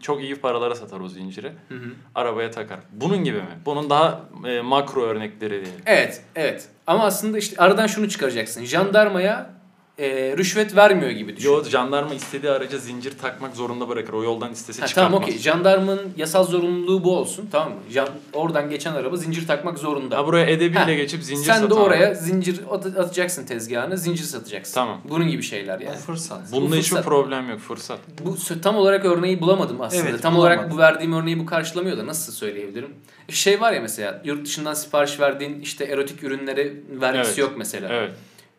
çok 0.02 0.22
iyi 0.22 0.36
paralara 0.36 0.76
satar 0.76 1.00
o 1.00 1.10
zinciri. 1.10 1.52
Hı 1.70 1.76
hı. 1.76 1.90
Arabaya 2.16 2.52
takar. 2.52 2.80
Bunun 2.92 3.24
gibi 3.24 3.38
mi? 3.38 3.60
Bunun 3.66 3.90
daha 3.90 4.22
e, 4.48 4.62
makro 4.62 5.02
örnekleri 5.02 5.52
diyelim. 5.52 5.84
Evet, 5.86 6.24
evet. 6.36 6.70
Ama 6.88 7.04
aslında 7.04 7.38
işte 7.38 7.58
aradan 7.58 7.88
şunu 7.88 8.10
çıkaracaksın. 8.10 8.64
Jandarmaya 8.64 9.55
e, 10.00 10.38
rüşvet 10.38 10.76
vermiyor 10.76 11.12
gibi 11.12 11.38
düşün. 11.38 11.50
Yo 11.50 11.64
jandarma 11.64 12.14
istediği 12.14 12.52
araca 12.52 12.78
zincir 12.78 13.14
takmak 13.22 13.56
zorunda 13.56 13.90
bırakır. 13.90 14.14
O 14.14 14.24
yoldan 14.24 14.52
istese 14.52 14.82
Ha, 14.82 14.88
çıkartmaz. 14.88 15.12
tamam 15.12 15.24
okey. 15.30 15.38
Jandarmanın 15.40 16.14
yasal 16.18 16.44
zorunluluğu 16.44 17.04
bu 17.04 17.18
olsun 17.18 17.50
tamam 17.52 17.70
mı? 17.70 17.76
Jan, 17.90 18.08
oradan 18.34 18.70
geçen 18.70 18.94
araba 18.94 19.18
zincir 19.18 19.48
takmak 19.48 19.78
zorunda. 19.80 20.18
Ha 20.18 20.28
buraya 20.28 20.46
edebiyle 20.46 20.80
Ha, 20.80 20.94
geçip 20.94 21.24
zincir 21.24 21.44
Sen 21.44 21.70
de 21.70 21.74
oraya 21.74 22.06
adam. 22.08 22.16
zincir 22.16 22.60
at- 22.72 22.86
atacaksın 22.86 23.46
tezgahına, 23.46 23.96
zincir 23.96 24.24
satacaksın. 24.24 24.74
Tamam. 24.74 25.02
Bunun 25.10 25.28
gibi 25.28 25.44
şeyler 25.44 25.80
yani. 25.80 25.96
Bu 25.98 26.02
fırsat. 26.02 26.52
Bunda 26.52 26.72
bu 26.72 26.76
hiçbir 26.76 27.02
problem 27.02 27.50
yok 27.50 27.60
fırsat. 27.60 28.00
Bu 28.26 28.38
tam 28.62 28.76
olarak 28.76 29.06
örneği 29.06 29.42
bulamadım 29.42 29.82
aslında. 29.82 30.10
Evet, 30.10 30.22
tam 30.22 30.36
bulamadım. 30.36 30.58
olarak 30.60 30.72
bu 30.74 30.78
verdiğim 30.78 31.14
örneği 31.14 31.40
bu 31.40 31.46
karşılamıyor 31.46 31.98
da 31.98 32.08
nasıl 32.08 32.34
söyleyebilirim? 32.34 32.90
Şey 33.30 33.62
var 33.62 33.74
ya 33.74 33.82
mesela 33.82 34.22
yurt 34.26 34.46
dışından 34.46 34.74
sipariş 34.74 35.20
verdiğin 35.20 35.60
işte 35.60 35.86
erotik 35.86 36.24
ürünlere 36.24 36.74
vergisi 37.02 37.28
Evet. 37.28 37.38
yok 37.38 37.54
mesela. 37.58 37.90
Evet. 37.94 38.12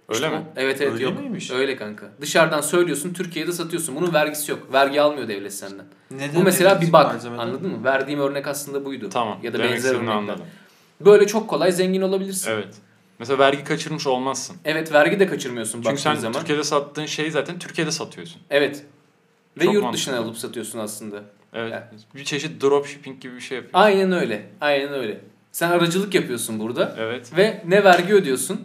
Öyle 0.08 0.18
İşte 0.26 0.28
mi? 0.38 0.44
evet 0.56 0.80
evet 0.80 0.92
Öyle 0.92 1.04
yok. 1.04 1.20
miymiş? 1.20 1.50
Öyle 1.50 1.76
kanka. 1.76 2.06
Dışarıdan 2.20 2.60
söylüyorsun 2.60 3.12
Türkiye'de 3.12 3.52
satıyorsun. 3.52 3.96
Bunun 3.96 4.14
vergisi 4.14 4.50
yok. 4.52 4.72
Vergi 4.72 5.00
almıyor 5.00 5.28
devlet 5.28 5.54
senden. 5.54 5.86
Neden 6.10 6.34
Bu 6.34 6.42
mesela 6.42 6.80
bir 6.80 6.92
bak. 6.92 7.12
malzemeden? 7.12 7.38
Anladın 7.42 7.70
mı? 7.70 7.84
Verdiğim 7.84 8.20
örnek 8.20 8.46
aslında 8.46 8.84
buydu. 8.84 9.08
Tamam. 9.12 9.38
Ya 9.42 9.52
da 9.52 9.58
Demek 9.58 9.70
benzer 9.72 9.94
örnekler. 9.94 10.12
anladım. 10.12 10.44
Böyle 11.00 11.26
çok 11.26 11.48
kolay 11.48 11.72
zengin 11.72 12.00
olabilirsin. 12.02 12.50
Evet. 12.50 12.74
Mesela 13.18 13.38
vergi 13.38 13.64
kaçırmış 13.64 14.06
olmazsın. 14.06 14.56
Evet 14.64 14.92
vergi 14.92 15.20
de 15.20 15.26
kaçırmıyorsun 15.26 15.82
Çünkü 15.82 16.00
sen 16.00 16.14
zaman. 16.14 16.38
Türkiye'de 16.40 16.64
sattığın 16.64 17.06
şeyi 17.06 17.30
zaten 17.30 17.58
Türkiye'de 17.58 17.90
satıyorsun. 17.90 18.40
Evet. 18.50 18.84
Ve 19.60 19.64
Çok 19.64 19.74
yurt 19.74 19.82
mantıklı. 19.84 19.98
dışına 20.02 20.18
alıp 20.18 20.36
satıyorsun 20.38 20.78
aslında. 20.78 21.22
Evet. 21.54 21.72
Yani. 21.72 21.84
Bir 22.14 22.24
çeşit 22.24 22.62
dropshipping 22.62 23.20
gibi 23.22 23.34
bir 23.36 23.40
şey 23.40 23.56
yapıyorsun. 23.56 23.78
Aynen 23.78 24.12
öyle. 24.12 24.46
Aynen 24.60 24.92
öyle. 24.92 25.20
Sen 25.52 25.70
aracılık 25.70 26.14
yapıyorsun 26.14 26.60
burada. 26.60 26.94
Evet. 26.98 27.30
Ve 27.36 27.62
ne 27.66 27.84
vergi 27.84 28.14
ödüyorsun 28.14 28.60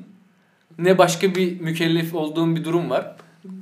ne 0.77 0.97
başka 0.97 1.35
bir 1.35 1.61
mükellef 1.61 2.15
olduğun 2.15 2.55
bir 2.55 2.63
durum 2.63 2.89
var. 2.89 3.15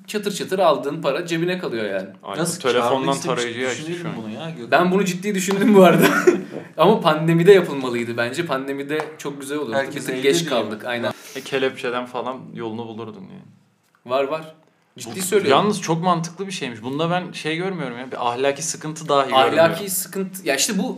Çatır 0.07 0.31
çatır 0.31 0.59
aldığın 0.59 1.01
para 1.01 1.25
cebine 1.25 1.57
kalıyor 1.57 1.85
yani. 1.85 2.07
Ay, 2.23 2.37
Nasıl 2.37 2.61
telefondan 2.61 3.19
tarayıcıyı 3.19 3.67
açtı 3.67 3.93
şu 4.01 4.07
an. 4.07 4.13
bunu 4.17 4.33
ya. 4.33 4.49
Gökhan. 4.49 4.71
Ben 4.71 4.91
bunu 4.91 5.05
ciddi 5.05 5.35
düşündüm 5.35 5.75
bu 5.75 5.83
arada. 5.83 6.05
Ama 6.77 6.99
pandemide 7.01 7.51
yapılmalıydı 7.53 8.17
bence. 8.17 8.45
Pandemide 8.45 9.05
çok 9.17 9.41
güzel 9.41 9.57
olurdu. 9.57 9.75
Herkes 9.75 10.21
geç 10.21 10.45
kaldık. 10.45 10.85
Aynen. 10.85 11.11
E, 11.35 11.41
kelepçeden 11.41 12.05
falan 12.05 12.37
yolunu 12.53 12.87
bulurdun 12.87 13.21
yani. 13.21 13.41
Var 14.05 14.23
var. 14.23 14.55
Ciddi 14.97 15.19
Bu- 15.19 15.23
söylüyorum. 15.23 15.61
Yalnız 15.63 15.81
çok 15.81 16.03
mantıklı 16.03 16.47
bir 16.47 16.51
şeymiş. 16.51 16.83
Bunda 16.83 17.09
ben 17.11 17.31
şey 17.31 17.57
görmüyorum 17.57 17.97
ya. 17.99 18.11
Bir 18.11 18.27
ahlaki 18.29 18.63
sıkıntı 18.63 19.09
dahi 19.09 19.29
görmüyorum. 19.29 19.59
Ahlaki 19.59 19.89
sıkıntı. 19.89 20.47
Ya 20.47 20.55
işte 20.55 20.77
bu 20.77 20.97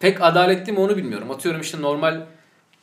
pek 0.00 0.22
adaletli 0.22 0.72
mi 0.72 0.78
onu 0.80 0.96
bilmiyorum. 0.96 1.30
Atıyorum 1.30 1.60
işte 1.60 1.82
normal 1.82 2.20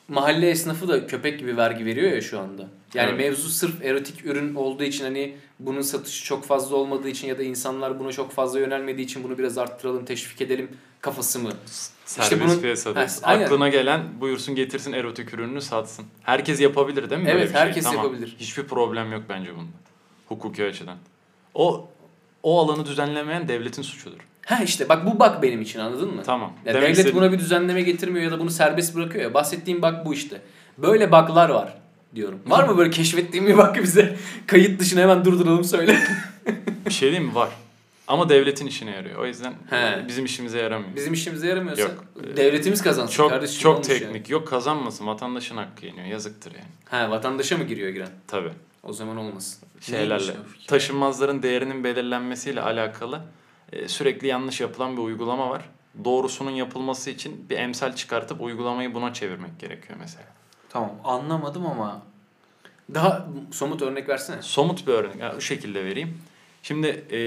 mahalle 0.07 0.49
esnafı 0.49 0.87
da 0.87 1.07
köpek 1.07 1.39
gibi 1.39 1.57
vergi 1.57 1.85
veriyor 1.85 2.11
ya 2.11 2.21
şu 2.21 2.39
anda. 2.39 2.67
Yani 2.93 3.09
Evet. 3.09 3.19
mevzu 3.19 3.49
sırf 3.49 3.81
erotik 3.85 4.25
ürün 4.25 4.55
olduğu 4.55 4.83
için 4.83 5.03
hani 5.03 5.35
bunun 5.59 5.81
satışı 5.81 6.25
çok 6.25 6.45
fazla 6.45 6.75
olmadığı 6.75 7.09
için 7.09 7.27
ya 7.27 7.37
da 7.37 7.43
insanlar 7.43 7.99
buna 7.99 8.11
çok 8.11 8.31
fazla 8.31 8.59
yönelmediği 8.59 9.05
için 9.05 9.23
bunu 9.23 9.37
biraz 9.37 9.57
arttıralım, 9.57 10.05
teşvik 10.05 10.41
edelim 10.41 10.69
kafası 11.01 11.39
mı? 11.39 11.49
Serbest 12.05 12.41
bunun- 12.41 12.61
piyasada. 12.61 13.07
Aynen. 13.23 13.43
Aklına 13.45 13.69
gelen 13.69 14.21
buyursun 14.21 14.55
getirsin 14.55 14.93
erotik 14.93 15.33
ürününü 15.33 15.61
satsın. 15.61 16.05
Herkes 16.23 16.61
yapabilir 16.61 17.09
değil 17.09 17.21
mi 17.21 17.29
Evet, 17.29 17.51
şey? 17.51 17.59
herkes 17.61 17.83
Tamam. 17.83 18.05
yapabilir. 18.05 18.35
Hiçbir 18.39 18.63
problem 18.63 19.11
yok 19.11 19.23
bence 19.29 19.55
bunda. 19.55 19.71
Hukuki 20.27 20.63
açıdan. 20.65 20.97
O 21.53 21.89
o 22.43 22.59
alanı 22.59 22.85
düzenlemeyen 22.85 23.47
devletin 23.47 23.81
suçudur. 23.81 24.19
Ha 24.45 24.63
işte 24.63 24.89
bak 24.89 25.05
bu 25.05 25.19
bak 25.19 25.41
benim 25.43 25.61
için 25.61 25.79
anladın 25.79 26.15
mı? 26.15 26.23
Tamam. 26.25 26.53
Ya 26.65 26.73
Demek 26.73 26.81
devlet 26.83 26.97
istediğim- 26.97 27.17
buna 27.17 27.31
bir 27.31 27.39
düzenleme 27.39 27.81
getirmiyor 27.81 28.25
ya 28.25 28.31
da 28.31 28.39
bunu 28.39 28.49
serbest 28.49 28.95
bırakıyor 28.95 29.23
ya. 29.23 29.33
Bahsettiğim 29.33 29.81
bak 29.81 30.05
bu 30.05 30.13
işte. 30.13 30.41
Böyle 30.77 31.11
baklar 31.11 31.49
var 31.49 31.73
diyorum. 32.15 32.39
Var 32.47 32.63
mı 32.67 32.77
böyle 32.77 32.89
keşfettiğim 32.89 33.47
bir 33.47 33.57
bak 33.57 33.83
bize? 33.83 34.15
Kayıt 34.47 34.79
dışına 34.79 35.01
hemen 35.01 35.25
durduralım 35.25 35.63
söyle. 35.63 35.97
bir 36.85 36.91
şey 36.91 37.11
diyeyim 37.11 37.29
mi? 37.29 37.35
Var. 37.35 37.49
Ama 38.07 38.29
devletin 38.29 38.67
işine 38.67 38.91
yarıyor. 38.91 39.19
O 39.19 39.25
yüzden 39.25 39.53
He. 39.69 40.05
bizim 40.07 40.25
işimize 40.25 40.59
yaramıyor. 40.59 40.95
Bizim 40.95 41.13
işimize 41.13 41.47
yaramıyorsa 41.47 41.81
Yok. 41.81 42.05
devletimiz 42.37 42.81
kazansın 42.81 43.13
çok 43.13 43.29
kardeşim. 43.29 43.61
çok 43.61 43.83
teknik. 43.83 44.29
Yok 44.29 44.47
kazanmasın. 44.47 45.07
Vatandaşın 45.07 45.57
hakkı 45.57 45.85
yeniyor. 45.85 46.05
Yazıktır 46.05 46.51
yani. 46.51 46.63
Yani. 46.91 47.03
Ha 47.03 47.11
vatandaşa 47.11 47.57
mı 47.57 47.63
giriyor 47.63 47.89
giren? 47.89 48.09
Tabii. 48.27 48.51
O 48.83 48.93
zaman 48.93 49.17
olmasın. 49.17 49.67
Şeylerle. 49.81 50.31
Taşınmazların 50.67 51.43
değerinin 51.43 51.83
belirlenmesiyle 51.83 52.61
alakalı 52.61 53.21
sürekli 53.87 54.27
yanlış 54.27 54.61
yapılan 54.61 54.97
bir 54.97 55.01
uygulama 55.01 55.49
var. 55.49 55.69
Doğrusunun 56.05 56.51
yapılması 56.51 57.09
için 57.09 57.49
bir 57.49 57.57
emsal 57.57 57.95
çıkartıp 57.95 58.41
uygulamayı 58.41 58.93
buna 58.93 59.13
çevirmek 59.13 59.59
gerekiyor 59.59 59.99
mesela. 60.01 60.25
Tamam 60.69 60.91
anlamadım 61.03 61.65
ama 61.65 62.01
Daha 62.93 63.27
somut 63.51 63.81
örnek 63.81 64.09
versene. 64.09 64.41
Somut 64.41 64.87
bir 64.87 64.93
örnek. 64.93 65.15
Yani, 65.19 65.33
şu 65.33 65.41
şekilde 65.41 65.85
vereyim. 65.85 66.17
Şimdi 66.63 66.87
e, 66.87 67.17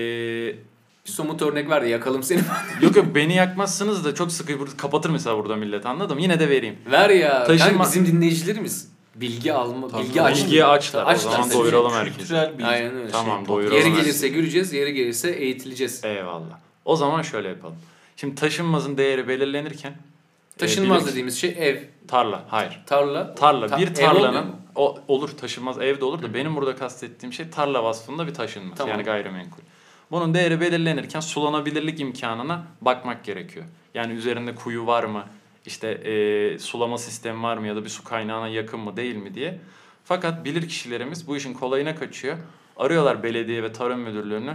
Bir 1.06 1.10
somut 1.10 1.42
örnek 1.42 1.70
ver 1.70 1.82
de 1.82 1.88
yakalım 1.88 2.22
seni. 2.22 2.40
yok 2.80 2.96
yok 2.96 3.06
beni 3.14 3.34
yakmazsınız 3.34 4.04
da 4.04 4.14
çok 4.14 4.32
sıkı 4.32 4.76
kapatır 4.76 5.10
mesela 5.10 5.36
burada 5.36 5.56
millet 5.56 5.86
anladım. 5.86 6.18
Yine 6.18 6.40
de 6.40 6.48
vereyim. 6.50 6.76
ver 6.90 7.10
ya. 7.10 7.46
Taşınma- 7.46 7.58
Kanka 7.68 7.84
bizim 7.84 8.06
dinleyicilerimiz 8.06 8.95
bilgi 9.20 9.52
alma, 9.52 9.88
Tabii, 9.88 10.02
bilgi 10.02 10.22
aç. 10.22 10.36
Bilgiyi 10.44 10.64
açlar. 10.64 11.04
O 11.04 11.06
Açlar 11.06 11.30
zaman 11.32 11.50
doyuralım 11.50 11.92
herkesi. 11.92 12.18
kültürel 12.18 12.58
bir 12.58 12.64
Aynen 12.64 12.96
öyle. 12.96 13.10
Tamam, 13.10 13.38
şey. 13.38 13.48
doyuralım 13.54 13.76
Yeri 13.76 13.84
herkesi. 13.88 14.02
gelirse 14.04 14.28
göreceğiz, 14.28 14.72
yeri 14.72 14.94
gelirse 14.94 15.30
eğitileceğiz. 15.30 16.04
Eyvallah. 16.04 16.58
O 16.84 16.96
zaman 16.96 17.22
şöyle 17.22 17.48
yapalım. 17.48 17.76
Şimdi 18.16 18.34
taşınmazın 18.34 18.96
değeri 18.98 19.28
belirlenirken 19.28 19.90
e, 19.90 20.58
Taşınmaz 20.58 21.02
bilir- 21.02 21.10
dediğimiz 21.10 21.38
şey 21.40 21.54
ev, 21.58 21.76
tarla. 22.08 22.44
Hayır. 22.48 22.80
tarla. 22.86 23.34
Tarla. 23.34 23.66
Ta- 23.66 23.78
bir 23.78 23.94
tarlanın 23.94 24.46
o 24.74 24.98
olur 25.08 25.28
taşınmaz 25.28 25.78
evde 25.80 26.04
olur 26.04 26.22
da 26.22 26.34
benim 26.34 26.56
burada 26.56 26.76
kastettiğim 26.76 27.32
şey 27.32 27.50
tarla 27.50 27.84
vasfında 27.84 28.26
bir 28.26 28.34
taşınmaz. 28.34 28.78
Tamam. 28.78 28.90
Yani 28.92 29.02
gayrimenkul. 29.04 29.62
Bunun 30.10 30.34
değeri 30.34 30.60
belirlenirken 30.60 31.20
sulanabilirlik 31.20 32.00
imkanına 32.00 32.64
bakmak 32.80 33.24
gerekiyor. 33.24 33.64
Yani 33.94 34.12
üzerinde 34.12 34.54
kuyu 34.54 34.86
var 34.86 35.04
mı? 35.04 35.24
İşte 35.66 35.88
e, 35.88 36.58
sulama 36.58 36.98
sistemi 36.98 37.42
var 37.42 37.56
mı 37.56 37.66
ya 37.66 37.76
da 37.76 37.84
bir 37.84 37.88
su 37.88 38.04
kaynağına 38.04 38.48
yakın 38.48 38.80
mı 38.80 38.96
değil 38.96 39.16
mi 39.16 39.34
diye. 39.34 39.60
Fakat 40.04 40.44
bilir 40.44 40.68
kişilerimiz 40.68 41.28
bu 41.28 41.36
işin 41.36 41.54
kolayına 41.54 41.94
kaçıyor. 41.94 42.36
Arıyorlar 42.76 43.22
belediye 43.22 43.62
ve 43.62 43.72
tarım 43.72 44.00
müdürlüğünü. 44.00 44.54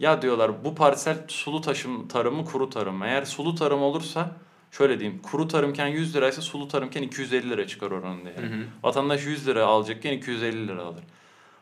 Ya 0.00 0.22
diyorlar 0.22 0.64
bu 0.64 0.74
parsel 0.74 1.18
sulu 1.28 1.60
taşım 1.60 2.08
tarım 2.08 2.36
mı 2.36 2.44
kuru 2.44 2.70
tarım? 2.70 3.02
Eğer 3.02 3.24
sulu 3.24 3.54
tarım 3.54 3.82
olursa 3.82 4.36
şöyle 4.70 5.00
diyeyim 5.00 5.22
kuru 5.22 5.48
tarımken 5.48 5.86
100 5.86 6.16
liraysa 6.16 6.42
sulu 6.42 6.68
tarımken 6.68 7.02
250 7.02 7.50
lira 7.50 7.66
çıkar 7.66 7.90
oranın 7.90 8.24
değeri. 8.24 8.46
Hı 8.46 8.54
hı. 8.54 8.64
Vatandaş 8.82 9.26
100 9.26 9.46
lira 9.46 9.66
alacakken 9.66 10.12
250 10.12 10.68
lira 10.68 10.82
alır. 10.82 11.04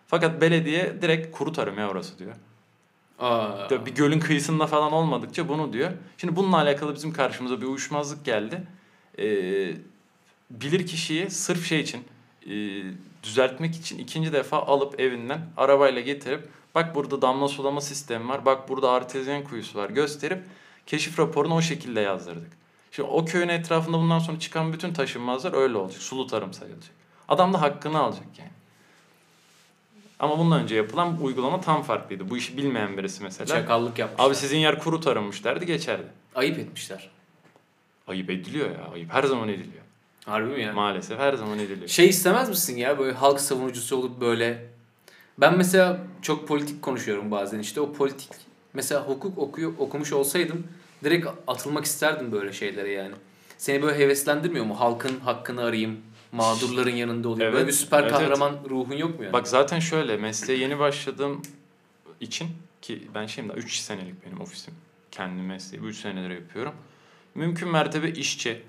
Fakat 0.06 0.40
belediye 0.40 1.02
direkt 1.02 1.36
kuru 1.36 1.52
tarım 1.52 1.78
ya 1.78 1.90
orası 1.90 2.18
diyor. 2.18 2.34
Aa. 3.18 3.70
Bir 3.86 3.94
gölün 3.94 4.20
kıyısında 4.20 4.66
falan 4.66 4.92
olmadıkça 4.92 5.48
bunu 5.48 5.72
diyor. 5.72 5.90
Şimdi 6.18 6.36
bununla 6.36 6.56
alakalı 6.56 6.94
bizim 6.94 7.12
karşımıza 7.12 7.60
bir 7.60 7.66
uyuşmazlık 7.66 8.24
geldi. 8.24 8.62
Ee, 9.20 9.74
bilir 10.50 10.86
kişiyi 10.86 11.30
sırf 11.30 11.66
şey 11.66 11.80
için 11.80 12.04
e, 12.46 12.52
düzeltmek 13.22 13.76
için 13.76 13.98
ikinci 13.98 14.32
defa 14.32 14.58
alıp 14.62 15.00
evinden 15.00 15.40
arabayla 15.56 16.00
getirip 16.00 16.48
bak 16.74 16.94
burada 16.94 17.22
damla 17.22 17.48
sulama 17.48 17.80
sistemi 17.80 18.28
var 18.28 18.44
bak 18.44 18.68
burada 18.68 18.90
artezyen 18.90 19.44
kuyusu 19.44 19.78
var 19.78 19.90
gösterip 19.90 20.42
keşif 20.86 21.18
raporunu 21.18 21.54
o 21.54 21.62
şekilde 21.62 22.00
yazdırdık. 22.00 22.52
Şimdi 22.92 23.08
o 23.08 23.24
köyün 23.24 23.48
etrafında 23.48 23.98
bundan 23.98 24.18
sonra 24.18 24.38
çıkan 24.38 24.72
bütün 24.72 24.92
taşınmazlar 24.92 25.52
öyle 25.52 25.76
olacak. 25.76 26.02
Sulu 26.02 26.26
tarım 26.26 26.52
sayılacak. 26.52 26.92
Adam 27.28 27.52
da 27.52 27.62
hakkını 27.62 27.98
alacak 27.98 28.38
yani. 28.38 28.50
Ama 30.18 30.38
bundan 30.38 30.62
önce 30.62 30.74
yapılan 30.74 31.22
uygulama 31.22 31.60
tam 31.60 31.82
farklıydı. 31.82 32.30
Bu 32.30 32.36
işi 32.36 32.56
bilmeyen 32.56 32.96
birisi 32.96 33.22
mesela. 33.22 33.46
Çakallık 33.46 33.98
yapmışlar. 33.98 34.28
Abi 34.28 34.34
sizin 34.34 34.58
yer 34.58 34.78
kuru 34.78 35.00
tarımmış 35.00 35.44
derdi 35.44 35.66
geçerdi. 35.66 36.06
Ayıp 36.34 36.58
etmişler. 36.58 37.10
Ayıp 38.10 38.30
ediliyor 38.30 38.70
ya. 38.70 38.90
Ayıp 38.94 39.12
her 39.12 39.22
zaman 39.22 39.48
ediliyor. 39.48 39.84
Harbi 40.24 40.48
mi 40.48 40.62
ya? 40.62 40.72
Maalesef 40.72 41.18
her 41.18 41.34
zaman 41.34 41.58
ediliyor. 41.58 41.88
Şey 41.88 42.08
istemez 42.08 42.48
misin 42.48 42.76
ya 42.76 42.98
böyle 42.98 43.12
halk 43.12 43.40
savunucusu 43.40 43.96
olup 43.96 44.20
böyle 44.20 44.66
ben 45.38 45.58
mesela 45.58 46.06
çok 46.22 46.48
politik 46.48 46.82
konuşuyorum 46.82 47.30
bazen 47.30 47.58
işte 47.58 47.80
o 47.80 47.92
politik 47.92 48.30
mesela 48.74 49.08
hukuk 49.08 49.38
okuyor 49.38 49.72
okumuş 49.78 50.12
olsaydım 50.12 50.66
direkt 51.04 51.26
atılmak 51.46 51.84
isterdim 51.84 52.32
böyle 52.32 52.52
şeylere 52.52 52.90
yani. 52.90 53.14
Seni 53.58 53.82
böyle 53.82 53.98
heveslendirmiyor 53.98 54.64
mu? 54.64 54.80
Halkın 54.80 55.20
hakkını 55.20 55.62
arayayım, 55.62 56.00
mağdurların 56.32 56.94
yanında 56.94 57.28
olayım. 57.28 57.42
Evet, 57.42 57.54
Böyle 57.54 57.66
bir 57.66 57.72
süper 57.72 58.02
evet, 58.02 58.12
kahraman 58.12 58.56
ruhun 58.70 58.94
yok 58.96 59.18
mu 59.18 59.24
yani? 59.24 59.32
Bak 59.32 59.48
zaten 59.48 59.78
şöyle 59.78 60.16
mesleğe 60.16 60.58
yeni 60.58 60.78
başladığım 60.78 61.42
için 62.20 62.48
ki 62.82 63.08
ben 63.14 63.28
daha 63.48 63.54
3 63.56 63.76
senelik 63.76 64.26
benim 64.26 64.40
ofisim. 64.40 64.74
Kendi 65.10 65.42
mesleği 65.42 65.82
3 65.82 65.96
senedir 65.96 66.30
yapıyorum. 66.30 66.72
Mümkün 67.34 67.68
mertebe 67.68 68.10
işçi 68.10 68.62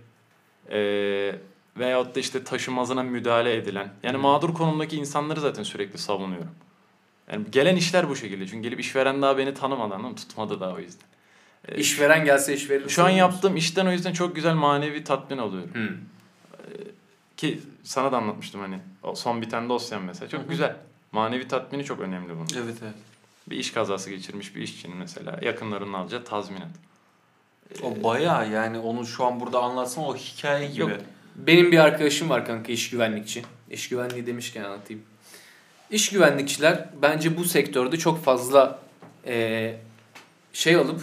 eee 0.71 1.39
veyahut 1.77 2.15
da 2.15 2.19
işte 2.19 2.43
taşımazına 2.43 3.03
müdahale 3.03 3.55
edilen 3.55 3.93
yani 4.03 4.17
mağdur 4.17 4.53
konumdaki 4.53 4.97
insanları 4.97 5.39
zaten 5.39 5.63
sürekli 5.63 5.97
savunuyorum. 5.97 6.51
Yani 7.31 7.45
gelen 7.51 7.75
işler 7.75 8.09
bu 8.09 8.15
şekilde. 8.15 8.47
Çünkü 8.47 8.61
gelip 8.69 8.79
işveren 8.79 9.21
daha 9.21 9.37
beni 9.37 9.53
tanımadan 9.53 10.15
tutmadı 10.15 10.59
daha 10.59 10.71
o 10.73 10.79
yüzden. 10.79 11.07
Ee, 11.67 11.77
İşveren 11.77 12.25
gelse 12.25 12.53
işveren. 12.53 12.87
Şu 12.87 13.03
an 13.03 13.09
yaptığım 13.09 13.57
işten 13.57 13.85
o 13.85 13.91
yüzden 13.91 14.13
çok 14.13 14.35
güzel 14.35 14.53
manevi 14.53 15.03
tatmin 15.03 15.37
alıyorum. 15.37 15.71
Hı. 15.73 15.89
Ki 17.37 17.59
sana 17.83 18.11
da 18.11 18.17
anlatmıştım 18.17 18.61
hani 18.61 18.79
o 19.03 19.15
son 19.15 19.41
biten 19.41 19.69
dosyan 19.69 20.03
mesela 20.03 20.29
çok 20.29 20.49
güzel. 20.49 20.75
Manevi 21.11 21.47
tatmini 21.47 21.83
çok 21.85 21.99
önemli 21.99 22.29
bunun. 22.35 22.47
Evet 22.63 22.75
evet. 22.83 22.93
Bir 23.49 23.57
iş 23.57 23.71
kazası 23.71 24.09
geçirmiş 24.09 24.55
bir 24.55 24.61
işçinin 24.61 24.97
mesela 24.97 25.39
yakınlarının 25.41 25.93
alacağı 25.93 26.23
tazminat. 26.23 26.67
O 27.83 28.03
bayağı 28.03 28.51
yani 28.51 28.79
onu 28.79 29.05
şu 29.05 29.25
an 29.25 29.39
burada 29.39 29.59
anlatsam 29.59 30.03
o 30.03 30.15
hikaye 30.15 30.67
gibi. 30.67 30.81
Yok. 30.81 30.91
Benim 31.35 31.71
bir 31.71 31.77
arkadaşım 31.77 32.29
var 32.29 32.45
kanka 32.45 32.71
iş 32.71 32.89
güvenlikçi. 32.89 33.43
İş 33.69 33.89
güvenliği 33.89 34.27
demişken 34.27 34.63
anlatayım. 34.63 35.01
İş 35.91 36.09
güvenlikçiler 36.09 36.89
bence 37.01 37.37
bu 37.37 37.43
sektörde 37.43 37.97
çok 37.97 38.23
fazla 38.23 38.79
eee, 39.27 39.79
şey 40.53 40.75
alıp 40.75 41.01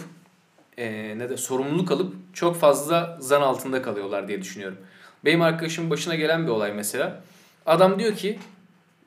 eee, 0.77 1.17
ne 1.17 1.29
de 1.29 1.37
sorumluluk 1.37 1.91
alıp 1.91 2.13
çok 2.33 2.55
fazla 2.59 3.17
zan 3.21 3.41
altında 3.41 3.81
kalıyorlar 3.81 4.27
diye 4.27 4.41
düşünüyorum. 4.41 4.77
Benim 5.25 5.41
arkadaşımın 5.41 5.89
başına 5.89 6.15
gelen 6.15 6.43
bir 6.47 6.51
olay 6.51 6.73
mesela. 6.73 7.21
Adam 7.65 7.99
diyor 7.99 8.15
ki 8.15 8.39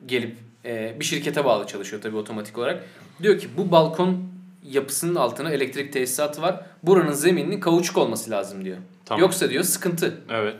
gelip 0.05 0.37
eee, 0.65 0.95
bir 0.99 1.05
şirkete 1.05 1.45
bağlı 1.45 1.67
çalışıyor 1.67 2.01
tabii 2.01 2.15
otomatik 2.17 2.57
olarak. 2.57 2.83
Diyor 3.23 3.39
ki 3.39 3.47
bu 3.57 3.71
balkon 3.71 4.32
yapısının 4.63 5.15
altına 5.15 5.51
elektrik 5.51 5.93
tesisatı 5.93 6.41
var. 6.41 6.65
Buranın 6.83 7.11
zemininin 7.13 7.59
kauçuk 7.59 7.97
olması 7.97 8.31
lazım 8.31 8.65
diyor. 8.65 8.77
Tamam. 9.05 9.21
Yoksa 9.21 9.49
diyor 9.49 9.63
sıkıntı. 9.63 10.21
Evet. 10.29 10.55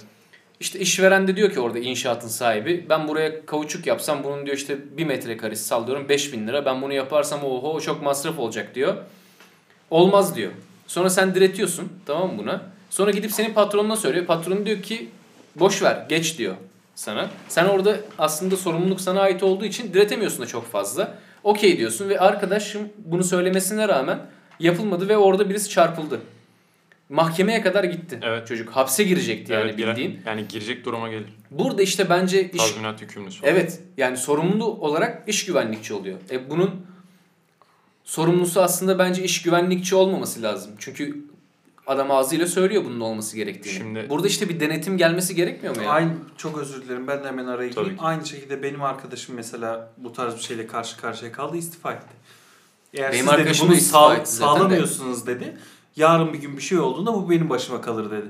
İşte 0.60 0.80
işveren 0.80 1.28
de 1.28 1.36
diyor 1.36 1.52
ki 1.52 1.60
orada 1.60 1.80
inşaatın 1.80 2.28
sahibi 2.28 2.86
ben 2.90 3.08
buraya 3.08 3.46
kauçuk 3.46 3.88
yapsam 3.88 4.24
bunun 4.24 4.46
diyor 4.46 4.58
işte 4.58 4.98
1 4.98 5.06
metrekaresi 5.06 5.64
sallıyorum 5.64 6.10
5000 6.10 6.48
lira. 6.48 6.66
Ben 6.66 6.82
bunu 6.82 6.94
yaparsam 6.94 7.44
oho 7.44 7.82
çok 7.82 8.04
masraf 8.04 8.40
olacak 8.40 8.76
diyor. 8.76 8.96
Olmaz 9.92 10.36
diyor. 10.36 10.52
Sonra 10.88 11.10
sen 11.10 11.36
diretiyorsun 11.36 11.92
tamam 12.06 12.34
mı 12.34 12.38
buna? 12.38 12.62
Sonra 12.90 13.12
gidip 13.12 13.32
senin 13.32 13.54
patronuna 13.54 13.96
söylüyor. 13.96 14.26
Patron 14.26 14.66
diyor 14.66 14.82
ki 14.82 15.10
boş 15.56 15.84
ver 15.84 16.06
geç 16.10 16.38
diyor 16.38 16.56
sana. 16.96 17.30
Sen 17.50 17.66
orada 17.66 17.98
aslında 18.20 18.58
sorumluluk 18.58 19.02
sana 19.02 19.22
ait 19.22 19.44
olduğu 19.44 19.66
için 19.66 19.94
diretemiyorsun 19.94 20.42
da 20.42 20.48
çok 20.48 20.72
fazla. 20.72 21.18
Okey 21.44 21.78
diyorsun 21.78 22.10
ve 22.10 22.20
arkadaşım 22.20 22.90
bunu 23.06 23.24
söylemesine 23.24 23.88
rağmen 23.88 24.20
yapılmadı 24.60 25.10
ve 25.10 25.18
orada 25.18 25.50
birisi 25.50 25.70
çarpıldı. 25.70 26.22
Mahkemeye 27.10 27.62
kadar 27.62 27.84
gitti 27.84 28.20
Evet. 28.22 28.48
çocuk. 28.48 28.70
Hapse 28.70 29.04
girecekti 29.04 29.54
yani 29.54 29.64
evet, 29.64 29.78
bildiğin. 29.78 30.20
Yani 30.26 30.48
girecek 30.48 30.86
duruma 30.86 31.10
gelir. 31.10 31.28
Burada 31.52 31.82
işte 31.82 32.10
bence 32.10 32.52
iş 32.52 32.58
Tazminat 32.58 33.02
yükümlüsü. 33.02 33.40
evet 33.44 33.80
yani 33.98 34.18
sorumlu 34.18 34.66
olarak 34.66 35.30
iş 35.30 35.46
güvenlikçi 35.46 35.94
oluyor. 35.94 36.18
E 36.32 36.50
bunun 36.50 36.86
sorumlusu 38.04 38.62
aslında 38.62 39.00
bence 39.00 39.24
iş 39.24 39.42
güvenlikçi 39.42 39.96
olmaması 39.96 40.42
lazım. 40.42 40.72
Çünkü 40.80 41.26
adam 41.88 42.12
ağzıyla 42.12 42.48
söylüyor 42.48 42.86
bunun 42.86 43.00
olması 43.00 43.36
gerektiğini. 43.36 43.74
Şimdi- 43.78 44.10
Burada 44.10 44.28
işte 44.28 44.50
bir 44.50 44.60
denetim 44.60 44.98
gelmesi 44.98 45.36
gerekmiyor 45.36 45.76
mu 45.76 45.82
yani? 45.82 45.92
Aynı 45.92 46.12
çok 46.38 46.58
özür 46.58 46.82
dilerim 46.82 47.08
ben 47.08 47.24
de 47.24 47.28
hemen 47.28 47.46
araya 47.46 47.68
gireyim. 47.70 47.96
Aynı 48.00 48.26
şekilde 48.26 48.64
benim 48.64 48.82
arkadaşım 48.84 49.36
mesela 49.36 49.90
bu 49.98 50.14
tarz 50.14 50.36
bir 50.36 50.42
şeyle 50.42 50.68
karşı 50.68 50.98
karşıya 50.98 51.32
kaldı 51.32 51.58
istifa 51.58 51.92
etti. 51.94 52.14
Eğer 52.94 53.12
Benim 53.12 53.26
siz 53.28 53.38
dedi 53.38 53.52
bunu 53.62 53.76
sağ, 53.76 54.16
etti 54.16 54.32
zaten 54.32 54.56
de. 54.56 54.60
sağlamıyorsunuz 54.60 55.28
dedi. 55.28 55.58
Yarın 55.96 56.34
bir 56.34 56.38
gün 56.38 56.58
bir 56.58 56.62
şey 56.62 56.80
olduğunda 56.80 57.14
bu 57.14 57.30
benim 57.30 57.50
başıma 57.50 57.82
kalır 57.82 58.12
dedi. 58.12 58.28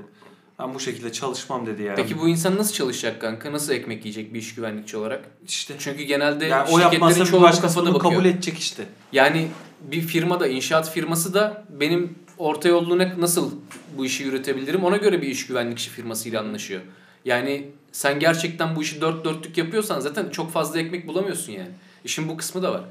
Ben 0.58 0.74
bu 0.74 0.80
şekilde 0.80 1.12
çalışmam 1.12 1.66
dedi 1.66 1.82
yani. 1.82 1.96
Peki 1.96 2.18
bu 2.20 2.28
insan 2.28 2.56
nasıl 2.56 2.72
çalışacak 2.74 3.20
kanka? 3.20 3.52
Nasıl 3.52 3.72
ekmek 3.72 4.04
yiyecek 4.04 4.34
bir 4.34 4.38
iş 4.38 4.54
güvenlikçi 4.54 4.96
olarak? 4.96 5.24
işte 5.48 5.74
Çünkü 5.78 6.02
genelde 6.02 6.44
yani 6.46 6.70
o 6.70 6.80
şirketlerin 6.80 7.24
çoğu 7.24 7.42
başkası 7.42 7.74
kafada 7.74 7.86
bunu 7.86 7.94
bakıyor. 7.94 8.12
kabul 8.14 8.24
edecek 8.24 8.58
işte. 8.58 8.84
Yani 9.12 9.48
bir 9.80 10.00
firmada, 10.00 10.46
inşaat 10.48 10.90
firması 10.90 11.34
da 11.34 11.64
benim 11.70 12.18
orta 12.38 12.68
yollu 12.68 12.98
ne- 12.98 13.14
nasıl 13.18 13.50
bu 13.98 14.06
işi 14.06 14.22
yürütebilirim 14.24 14.84
ona 14.84 14.96
göre 14.96 15.22
bir 15.22 15.28
iş 15.28 15.46
güvenlikçi 15.46 15.90
firmasıyla 15.90 16.40
anlaşıyor. 16.40 16.80
Yani 17.24 17.66
sen 17.92 18.20
gerçekten 18.20 18.76
bu 18.76 18.82
işi 18.82 19.00
dört 19.00 19.24
dörtlük 19.24 19.58
yapıyorsan 19.58 20.00
zaten 20.00 20.28
çok 20.30 20.52
fazla 20.52 20.80
ekmek 20.80 21.06
bulamıyorsun 21.06 21.52
yani. 21.52 21.70
İşin 22.04 22.28
bu 22.28 22.36
kısmı 22.36 22.62
da 22.62 22.72
var. 22.72 22.84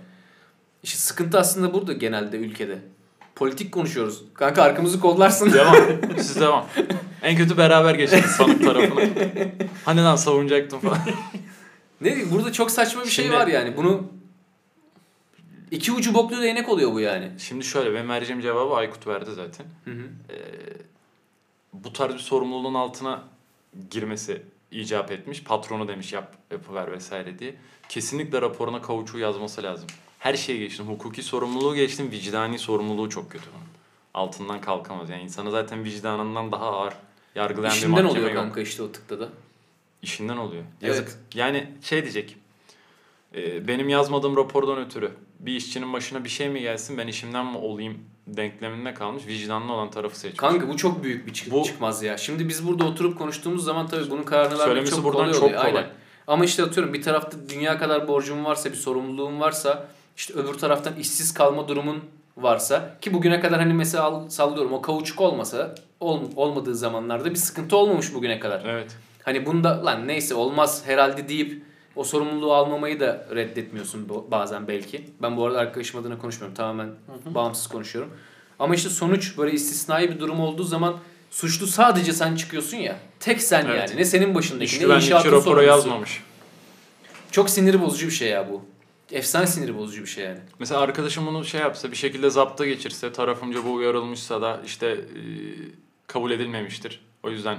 İşte 0.84 1.00
sıkıntı 1.00 1.40
aslında 1.40 1.74
burada 1.74 1.94
genelde 1.94 2.38
ülkede. 2.38 2.80
Politik 3.36 3.72
konuşuyoruz. 3.72 4.22
Kanka 4.34 4.64
arkamızı 4.64 5.00
kollarsın. 5.00 5.54
Devam. 5.54 5.76
Siz 6.18 6.40
devam. 6.40 6.66
En 7.24 7.38
kötü 7.38 7.58
beraber 7.58 7.96
geçeriz 7.96 8.26
sanık 8.32 8.64
tarafına. 8.66 9.02
Hani 9.86 10.02
lan 10.04 10.16
savunacaktım 10.16 10.80
falan. 10.80 10.98
ne 12.02 12.32
burada 12.32 12.52
çok 12.52 12.72
saçma 12.72 13.04
bir 13.04 13.10
şey 13.10 13.26
Şimdi- 13.26 13.38
var 13.38 13.48
yani. 13.48 13.78
Bunu 13.78 14.04
iki 15.74 15.92
ucu 15.92 16.14
boklu 16.14 16.42
değnek 16.42 16.70
oluyor 16.70 16.94
bu 16.94 17.00
yani. 17.00 17.32
Şimdi 17.40 17.64
şöyle 17.66 17.94
benim 17.94 18.10
vereceğim 18.10 18.42
cevabı 18.42 18.74
Aykut 18.74 19.08
verdi 19.08 19.32
zaten. 19.32 19.66
Hı 19.86 19.92
hı. 19.92 20.04
Ee, 20.30 20.38
bu 21.74 21.94
tarz 21.94 22.14
bir 22.14 22.20
sorumluluğun 22.20 22.74
altına 22.74 23.24
girmesi 23.92 24.42
icap 24.72 25.12
etmiş. 25.12 25.44
Patronu 25.44 25.88
demiş 25.88 26.14
yap 26.14 26.36
yapıver 26.52 26.92
vesaire 26.92 27.40
diye. 27.40 27.56
Kesinlikle 27.90 28.42
raporuna 28.42 28.82
kavuçuğu 28.82 29.20
yazması 29.20 29.64
lazım. 29.64 29.88
Her 30.20 30.34
şeye 30.34 30.58
geçtim. 30.60 30.86
Hukuki 30.88 31.24
sorumluluğu 31.24 31.76
geçtim. 31.76 32.12
Vicdani 32.12 32.60
sorumluluğu 32.60 33.10
çok 33.10 33.32
kötü 33.32 33.46
bunun. 33.54 33.68
Altından 34.14 34.62
kalkamaz. 34.62 35.10
Yani 35.10 35.24
insanı 35.24 35.52
zaten 35.52 35.84
vicdanından 35.84 36.52
daha 36.52 36.66
ağır 36.66 36.94
yargılayan 37.36 37.72
bir 37.72 37.78
İşinden 37.78 37.92
mahkeme 37.92 38.10
oluyor 38.10 38.28
yok. 38.28 38.36
kanka 38.36 38.62
işte 38.62 38.84
o 38.84 38.92
tıkta 38.92 39.20
da. 39.20 39.30
İşinden 40.02 40.38
oluyor. 40.38 40.64
Evet. 40.82 40.90
Yazık. 40.96 41.18
Yani 41.34 41.68
şey 41.82 42.02
diyecek. 42.02 42.38
e, 43.36 43.68
benim 43.68 43.90
yazmadığım 43.90 44.38
rapordan 44.38 44.78
ötürü 44.78 45.12
bir 45.46 45.56
işçinin 45.56 45.94
başına 45.94 46.24
bir 46.24 46.30
şey 46.30 46.50
mi 46.50 46.62
gelsin 46.62 46.98
ben 46.98 47.08
işimden 47.08 47.46
mi 47.46 47.58
olayım 47.58 47.98
denkleminde 48.28 48.94
kalmış 48.94 49.28
vicdanlı 49.28 49.74
olan 49.74 49.92
tarafı 49.92 50.20
seçmiş. 50.20 50.38
Kanka 50.40 50.70
bu 50.70 50.78
çok 50.78 51.04
büyük 51.04 51.28
bir 51.28 51.34
çık- 51.34 51.52
Bu- 51.52 51.64
çıkmaz 51.64 52.04
ya. 52.04 52.18
Şimdi 52.18 52.50
biz 52.50 52.68
burada 52.68 52.84
oturup 52.86 53.18
konuştuğumuz 53.18 53.64
zaman 53.66 53.88
tabii 53.88 54.10
bunun 54.10 54.24
kararını 54.24 54.60
vermek 54.60 54.88
çok 54.88 55.04
buradan 55.04 55.20
kolay 55.20 55.34
çok 55.34 55.44
oluyor. 55.44 55.60
kolay. 55.62 55.76
Aynen. 55.76 55.90
Ama 56.28 56.46
işte 56.46 56.64
atıyorum 56.64 56.94
bir 56.94 57.02
tarafta 57.02 57.38
dünya 57.50 57.78
kadar 57.78 58.08
borcum 58.08 58.46
varsa, 58.46 58.70
bir 58.72 58.76
sorumluluğum 58.76 59.40
varsa, 59.40 59.88
işte 60.18 60.34
öbür 60.34 60.54
taraftan 60.54 60.96
işsiz 60.96 61.34
kalma 61.34 61.68
durumun 61.68 62.00
varsa 62.38 62.98
ki 63.02 63.14
bugüne 63.14 63.40
kadar 63.40 63.60
hani 63.60 63.74
mesela 63.74 64.04
al- 64.04 64.30
sallıyorum 64.30 64.74
o 64.74 64.82
kauçuk 64.82 65.22
olmasa 65.22 65.76
ol- 66.00 66.30
olmadığı 66.36 66.76
zamanlarda 66.76 67.30
bir 67.30 67.36
sıkıntı 67.36 67.78
olmamış 67.78 68.14
bugüne 68.14 68.40
kadar. 68.40 68.64
Evet. 68.66 68.98
Hani 69.24 69.46
bunda 69.46 69.86
lan 69.86 70.08
neyse 70.08 70.36
olmaz 70.36 70.84
herhalde 70.86 71.30
deyip 71.30 71.64
o 71.96 72.04
sorumluluğu 72.04 72.54
almamayı 72.54 73.00
da 73.00 73.28
reddetmiyorsun 73.36 74.10
bazen 74.32 74.68
belki. 74.68 75.06
Ben 75.22 75.38
bu 75.38 75.46
arada 75.46 75.60
arkadaşım 75.60 76.00
adına 76.00 76.18
konuşmuyorum. 76.18 76.56
Tamamen 76.56 76.90
bağımsız 77.26 77.68
konuşuyorum. 77.68 78.12
Ama 78.60 78.76
işte 78.76 78.90
sonuç 78.90 79.38
böyle 79.38 79.52
istisnai 79.52 80.10
bir 80.10 80.20
durum 80.20 80.40
olduğu 80.40 80.64
zaman 80.64 80.98
suçlu 81.32 81.68
sadece 81.68 82.14
sen 82.14 82.36
çıkıyorsun 82.36 82.78
ya. 82.78 83.00
Tek 83.20 83.42
sen 83.42 83.66
Evet. 83.66 83.90
yani. 83.90 84.00
Ne 84.00 84.06
senin 84.06 84.36
başındaki 84.36 84.76
İş 84.76 84.82
ne 84.82 84.96
inşaatın 84.96 85.32
raporu 85.32 85.64
yazmamış. 85.64 86.24
Çok 87.32 87.50
sinir 87.50 87.82
bozucu 87.82 88.08
bir 88.08 88.12
şey 88.12 88.30
ya 88.30 88.50
bu. 88.52 88.62
Efsane 89.12 89.48
sinir 89.48 89.78
bozucu 89.78 90.02
bir 90.02 90.08
şey 90.08 90.26
yani. 90.26 90.40
Mesela 90.60 90.82
arkadaşım 90.82 91.28
bunu 91.28 91.46
şey 91.46 91.62
yapsa 91.62 91.92
bir 91.92 91.96
şekilde 91.96 92.30
zapta 92.30 92.66
geçirse 92.66 93.14
tarafımca 93.14 93.66
bu 93.66 93.74
uyarılmışsa 93.74 94.42
da 94.42 94.62
işte 94.66 94.88
e, 94.88 95.22
kabul 96.08 96.32
edilmemiştir. 96.32 97.06
O 97.24 97.30
yüzden 97.30 97.58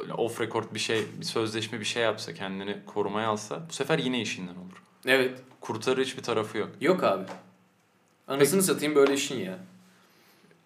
öyle 0.00 0.12
off 0.14 0.40
record 0.40 0.64
bir 0.74 0.78
şey, 0.78 1.04
bir 1.20 1.24
sözleşme 1.24 1.80
bir 1.80 1.84
şey 1.84 2.02
yapsa 2.02 2.34
kendini 2.34 2.76
korumaya 2.86 3.28
alsa 3.28 3.60
bu 3.68 3.72
sefer 3.72 3.98
yine 3.98 4.20
işinden 4.20 4.52
olur. 4.54 4.82
Evet. 5.06 5.38
Kurtarır 5.60 6.04
hiçbir 6.04 6.22
tarafı 6.22 6.58
yok. 6.58 6.68
Yok 6.80 7.04
abi. 7.04 7.24
Anasını 8.28 8.62
satayım 8.62 8.94
böyle 8.94 9.14
işin 9.14 9.40
ya. 9.40 9.58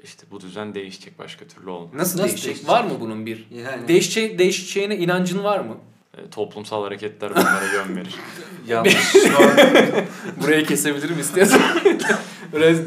İşte 0.05 0.27
bu 0.31 0.41
düzen 0.41 0.75
değişecek 0.75 1.19
başka 1.19 1.45
türlü 1.47 1.71
olmaz. 1.71 1.95
Nasıl, 1.95 2.01
Nasıl 2.01 2.19
değişecek? 2.19 2.45
değişecek? 2.47 2.69
Var 2.71 2.85
mı 2.85 3.01
bunun 3.01 3.27
bir? 3.27 3.47
Yani 3.51 3.89
Değişeceği, 3.89 4.39
değişeceğine 4.39 4.97
inancın 4.97 5.45
var 5.45 5.59
mı? 5.61 5.77
E, 6.19 6.31
toplumsal 6.31 6.83
hareketler 6.85 7.31
bunlara 7.31 7.65
yön 7.73 7.97
verir. 7.97 8.15
yanlış 8.69 8.95
şu 9.12 9.39
an 9.43 9.51
Burayı 10.43 10.67
kesebilirim 10.67 11.21
istiyorsan. 11.21 11.61
Biraz 12.53 12.79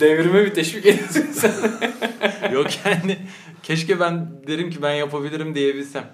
devrime 0.00 0.44
bir 0.44 0.54
teşvik 0.54 0.86
ediyorsun 0.86 1.26
sen. 1.32 1.52
Yok 2.52 2.66
yani 2.84 3.18
keşke 3.68 4.00
ben 4.00 4.28
derim 4.46 4.70
ki 4.70 4.82
ben 4.82 4.94
yapabilirim 4.94 5.54
diyebilsem. 5.54 6.04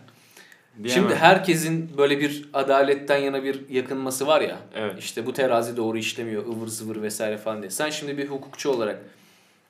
Diyemem. 0.83 0.95
Şimdi 0.95 1.15
herkesin 1.15 1.91
böyle 1.99 2.21
bir 2.21 2.49
adaletten 2.53 3.17
yana 3.17 3.45
bir 3.45 3.69
yakınması 3.69 4.27
var 4.27 4.41
ya. 4.41 4.59
Evet. 4.75 4.95
İşte 4.99 5.27
bu 5.27 5.33
terazi 5.33 5.77
doğru 5.77 5.99
işlemiyor, 5.99 6.47
ıvır 6.47 6.67
zıvır 6.67 7.03
vesaire 7.03 7.39
falan 7.39 7.63
diye. 7.63 7.71
Sen 7.71 7.91
şimdi 7.91 8.19
bir 8.19 8.29
hukukçu 8.29 8.71
olarak 8.71 9.01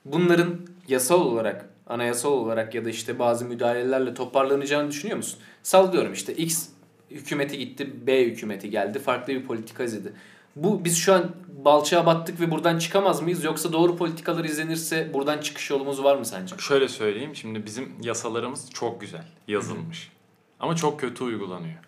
bunların 0.05 0.61
yasal 0.89 1.21
olarak, 1.21 1.69
anayasal 1.87 2.33
olarak 2.33 2.75
ya 2.75 2.85
da 2.85 2.91
işte 2.91 3.19
bazı 3.19 3.45
müdahalelerle 3.45 4.15
toparlanacağını 4.15 4.91
düşünüyor 4.91 5.17
musun? 5.17 5.39
Sallıyorum 5.63 6.13
işte 6.13 6.35
X 6.35 6.69
hükümeti 7.11 7.59
gitti, 7.59 8.07
B 8.07 8.25
hükümeti 8.25 8.71
geldi, 8.71 8.99
farklı 8.99 9.33
bir 9.33 9.43
politika 9.43 9.85
izledi. 9.85 10.13
Bu 10.57 10.85
biz 10.85 10.99
şu 10.99 11.15
an 11.15 11.31
balçağa 11.65 12.07
battık 12.07 12.41
ve 12.41 12.51
buradan 12.51 12.79
çıkamaz 12.79 13.23
mıyız? 13.23 13.45
Yoksa 13.45 13.73
doğru 13.73 13.97
politikalar 13.97 14.45
izlenirse 14.45 15.15
buradan 15.15 15.39
çıkış 15.39 15.71
yolumuz 15.71 16.05
var 16.05 16.17
mı 16.17 16.25
sence? 16.25 16.57
Şöyle 16.59 16.89
söyleyeyim. 16.89 17.37
Şimdi 17.37 17.67
bizim 17.67 17.93
yasalarımız 18.03 18.71
çok 18.71 19.01
güzel 19.01 19.25
yazılmış. 19.49 20.13
Ama 20.61 20.77
çok 20.77 21.01
kötü 21.01 21.25
uygulanıyor. 21.25 21.79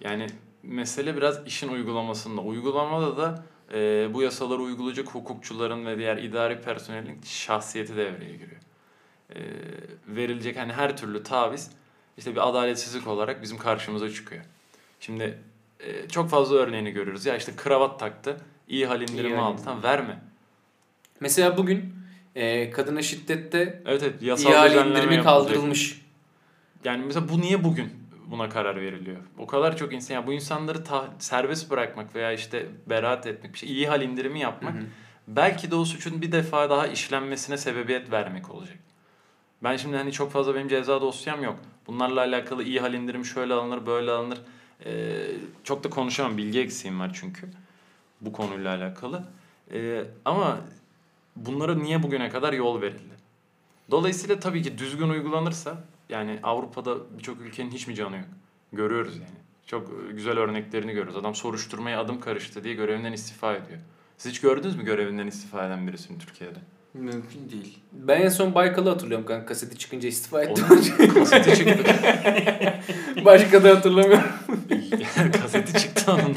Yani 0.00 0.26
mesele 0.62 1.16
biraz 1.16 1.46
işin 1.46 1.68
uygulamasında. 1.68 2.40
Uygulamada 2.40 3.16
da 3.16 3.44
e, 3.74 4.08
bu 4.14 4.22
yasaları 4.22 4.60
uygulayacak 4.60 5.08
hukukçuların 5.08 5.86
ve 5.86 5.98
diğer 5.98 6.16
idari 6.16 6.60
personelin 6.60 7.20
şahsiyeti 7.24 7.96
devreye 7.96 8.36
giriyor. 8.36 8.60
E, 9.30 9.40
verilecek 10.08 10.56
hani 10.56 10.72
her 10.72 10.96
türlü 10.96 11.22
taviz 11.22 11.70
işte 12.18 12.32
bir 12.32 12.48
adaletsizlik 12.48 13.06
olarak 13.06 13.42
bizim 13.42 13.58
karşımıza 13.58 14.10
çıkıyor. 14.10 14.44
Şimdi 15.00 15.38
e, 15.80 16.08
çok 16.08 16.30
fazla 16.30 16.56
örneğini 16.56 16.90
görüyoruz. 16.90 17.26
Ya 17.26 17.36
işte 17.36 17.52
kravat 17.56 18.00
taktı. 18.00 18.36
İyi 18.68 18.86
hal 18.86 19.00
indirimi 19.00 19.36
hal 19.36 19.46
aldı. 19.46 19.62
Tamam 19.64 19.82
verme. 19.82 20.18
Mesela 21.20 21.56
bugün 21.56 21.94
e, 22.34 22.70
kadına 22.70 23.02
şiddette 23.02 23.82
Evet 23.86 24.02
evet 24.02 24.22
yasal 24.22 24.50
ihale 24.52 24.70
düzenleme 24.70 24.90
indirimi 24.90 25.14
yapılacak. 25.14 25.24
kaldırılmış. 25.46 26.00
Yani 26.84 27.04
mesela 27.06 27.28
bu 27.28 27.40
niye 27.40 27.64
bugün 27.64 27.92
buna 28.26 28.48
karar 28.48 28.76
veriliyor? 28.80 29.16
O 29.38 29.46
kadar 29.46 29.76
çok 29.76 29.92
insan 29.92 30.14
yani 30.14 30.26
bu 30.26 30.32
insanları 30.32 30.84
ta- 30.84 31.14
serbest 31.18 31.70
bırakmak 31.70 32.14
veya 32.14 32.32
işte 32.32 32.66
beraat 32.86 33.26
etmek, 33.26 33.52
bir 33.54 33.58
şey 33.58 33.68
iyi 33.72 33.88
hal 33.88 34.02
indirimi 34.02 34.40
yapmak 34.40 34.74
Hı 34.74 34.78
hı. 34.78 34.84
belki 35.28 35.70
de 35.70 35.74
o 35.74 35.84
suçun 35.84 36.22
bir 36.22 36.32
defa 36.32 36.70
daha 36.70 36.86
işlenmesine 36.86 37.56
sebebiyet 37.56 38.12
vermek 38.12 38.50
olacak. 38.50 38.76
Ben 39.62 39.76
şimdi 39.76 39.96
hani 39.96 40.12
çok 40.12 40.32
fazla 40.32 40.54
benim 40.54 40.68
ceza 40.68 41.00
dosyam 41.00 41.42
yok. 41.42 41.56
Bunlarla 41.86 42.20
alakalı 42.20 42.64
iyi 42.64 42.80
hal 42.80 42.94
indirimi 42.94 43.26
şöyle 43.26 43.54
alınır, 43.54 43.86
böyle 43.86 44.10
alınır. 44.10 44.38
Ee, 44.86 45.26
çok 45.64 45.84
da 45.84 45.90
konuşamam. 45.90 46.36
Bilgi 46.36 46.60
eksiğim 46.60 47.00
var 47.00 47.10
çünkü 47.20 47.48
bu 48.20 48.32
konuyla 48.32 48.76
alakalı. 48.76 49.24
Ee, 49.72 50.04
ama 50.24 50.60
bunlara 51.36 51.74
niye 51.74 52.02
bugüne 52.02 52.28
kadar 52.28 52.52
yol 52.52 52.80
verildi? 52.82 53.14
Dolayısıyla 53.90 54.40
tabii 54.40 54.62
ki 54.62 54.78
düzgün 54.78 55.08
uygulanırsa 55.08 55.84
yani 56.08 56.38
Avrupa'da 56.42 56.96
birçok 57.18 57.40
ülkenin 57.40 57.70
hiç 57.70 57.86
mi 57.86 57.94
canı 57.94 58.16
yok? 58.16 58.26
Görüyoruz 58.72 59.14
yani. 59.16 59.44
Çok 59.66 59.88
e, 59.88 60.12
güzel 60.12 60.38
örneklerini 60.38 60.92
görüyoruz. 60.92 61.16
Adam 61.16 61.34
soruşturmaya 61.34 62.00
adım 62.00 62.20
karıştı 62.20 62.64
diye 62.64 62.74
görevinden 62.74 63.12
istifa 63.12 63.52
ediyor. 63.52 63.78
Siz 64.18 64.32
hiç 64.32 64.40
gördünüz 64.40 64.76
mü 64.76 64.84
görevinden 64.84 65.26
istifa 65.26 65.66
eden 65.66 65.86
birisini 65.86 66.18
Türkiye'de? 66.18 66.58
Mümkün 66.94 67.50
değil. 67.50 67.78
Ben 67.92 68.20
en 68.20 68.28
son 68.28 68.54
Baykal'ı 68.54 68.88
hatırlıyorum 68.88 69.26
kanka 69.26 69.46
kaseti 69.46 69.78
çıkınca 69.78 70.08
istifa. 70.08 70.38
Onun 70.38 71.14
kaseti 71.14 71.56
çıktı. 71.56 71.84
Başka 73.24 73.64
da 73.64 73.76
hatırlamıyorum. 73.76 74.24
kaseti 75.42 75.80
çıktı 75.80 76.12
onun. 76.12 76.36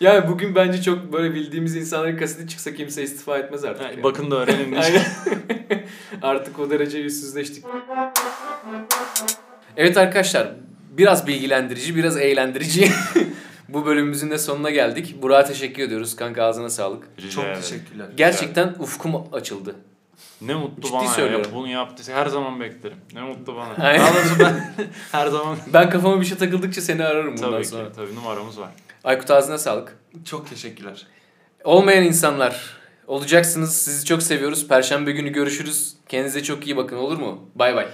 Yani 0.00 0.28
bugün 0.28 0.54
bence 0.54 0.82
çok 0.82 1.12
böyle 1.12 1.34
bildiğimiz 1.34 1.76
insanların 1.76 2.16
kaseti 2.16 2.48
çıksa 2.48 2.74
kimse 2.74 3.02
istifa 3.02 3.38
etmez 3.38 3.64
artık. 3.64 3.82
Yani 3.82 3.92
yani. 3.92 4.02
bakın 4.02 4.30
da 4.30 4.36
öğrenin. 4.36 4.76
Aynen. 4.76 5.04
Artık 6.22 6.58
o 6.58 6.70
derece 6.70 6.98
yüzsüzleştik. 6.98 7.64
Evet 9.76 9.96
arkadaşlar 9.96 10.52
biraz 10.90 11.26
bilgilendirici 11.26 11.96
biraz 11.96 12.16
eğlendirici. 12.16 12.88
Bu 13.68 13.86
bölümümüzün 13.86 14.30
de 14.30 14.38
sonuna 14.38 14.70
geldik. 14.70 15.22
Burak'a 15.22 15.48
teşekkür 15.48 15.82
ediyoruz. 15.82 16.16
Kanka 16.16 16.44
ağzına 16.44 16.70
sağlık. 16.70 17.04
Rica 17.18 17.30
Çok 17.30 17.44
ederim. 17.44 17.60
teşekkürler. 17.60 18.06
Gerçekten 18.16 18.74
ufkum 18.78 19.14
açıldı. 19.32 19.74
Ne 20.40 20.54
mutlu 20.54 20.82
Ciddi 20.82 20.92
bana 20.92 21.04
ya. 21.04 21.10
söylüyorum. 21.10 21.50
Bunu 21.54 21.68
yaptıysa 21.68 22.12
her 22.12 22.26
zaman 22.26 22.60
beklerim. 22.60 22.96
Ne 23.14 23.20
mutlu 23.22 23.56
bana. 23.56 23.84
Aynen. 23.86 24.00
Daha 24.00 24.14
doğrusu 24.14 24.38
ben 24.40 24.70
her 25.12 25.26
zaman 25.26 25.58
Ben 25.72 25.90
kafama 25.90 26.20
bir 26.20 26.26
şey 26.26 26.38
takıldıkça 26.38 26.80
seni 26.80 27.04
ararım 27.04 27.36
bundan 27.36 27.50
tabii 27.50 27.64
sonra. 27.64 27.88
ki 27.88 27.92
tabii 27.96 28.14
numaramız 28.14 28.58
var. 28.60 28.68
Aykut 29.04 29.30
ağzına 29.30 29.58
sağlık. 29.58 29.96
Çok 30.24 30.50
teşekkürler. 30.50 31.06
Olmayan 31.64 32.04
insanlar 32.04 32.60
olacaksınız. 33.06 33.76
Sizi 33.82 34.04
çok 34.06 34.22
seviyoruz. 34.22 34.68
Perşembe 34.68 35.12
günü 35.12 35.28
görüşürüz. 35.30 35.94
Kendinize 36.08 36.42
çok 36.42 36.66
iyi 36.66 36.76
bakın 36.76 36.96
olur 36.96 37.18
mu? 37.18 37.50
Bay 37.54 37.76
bay. 37.76 37.86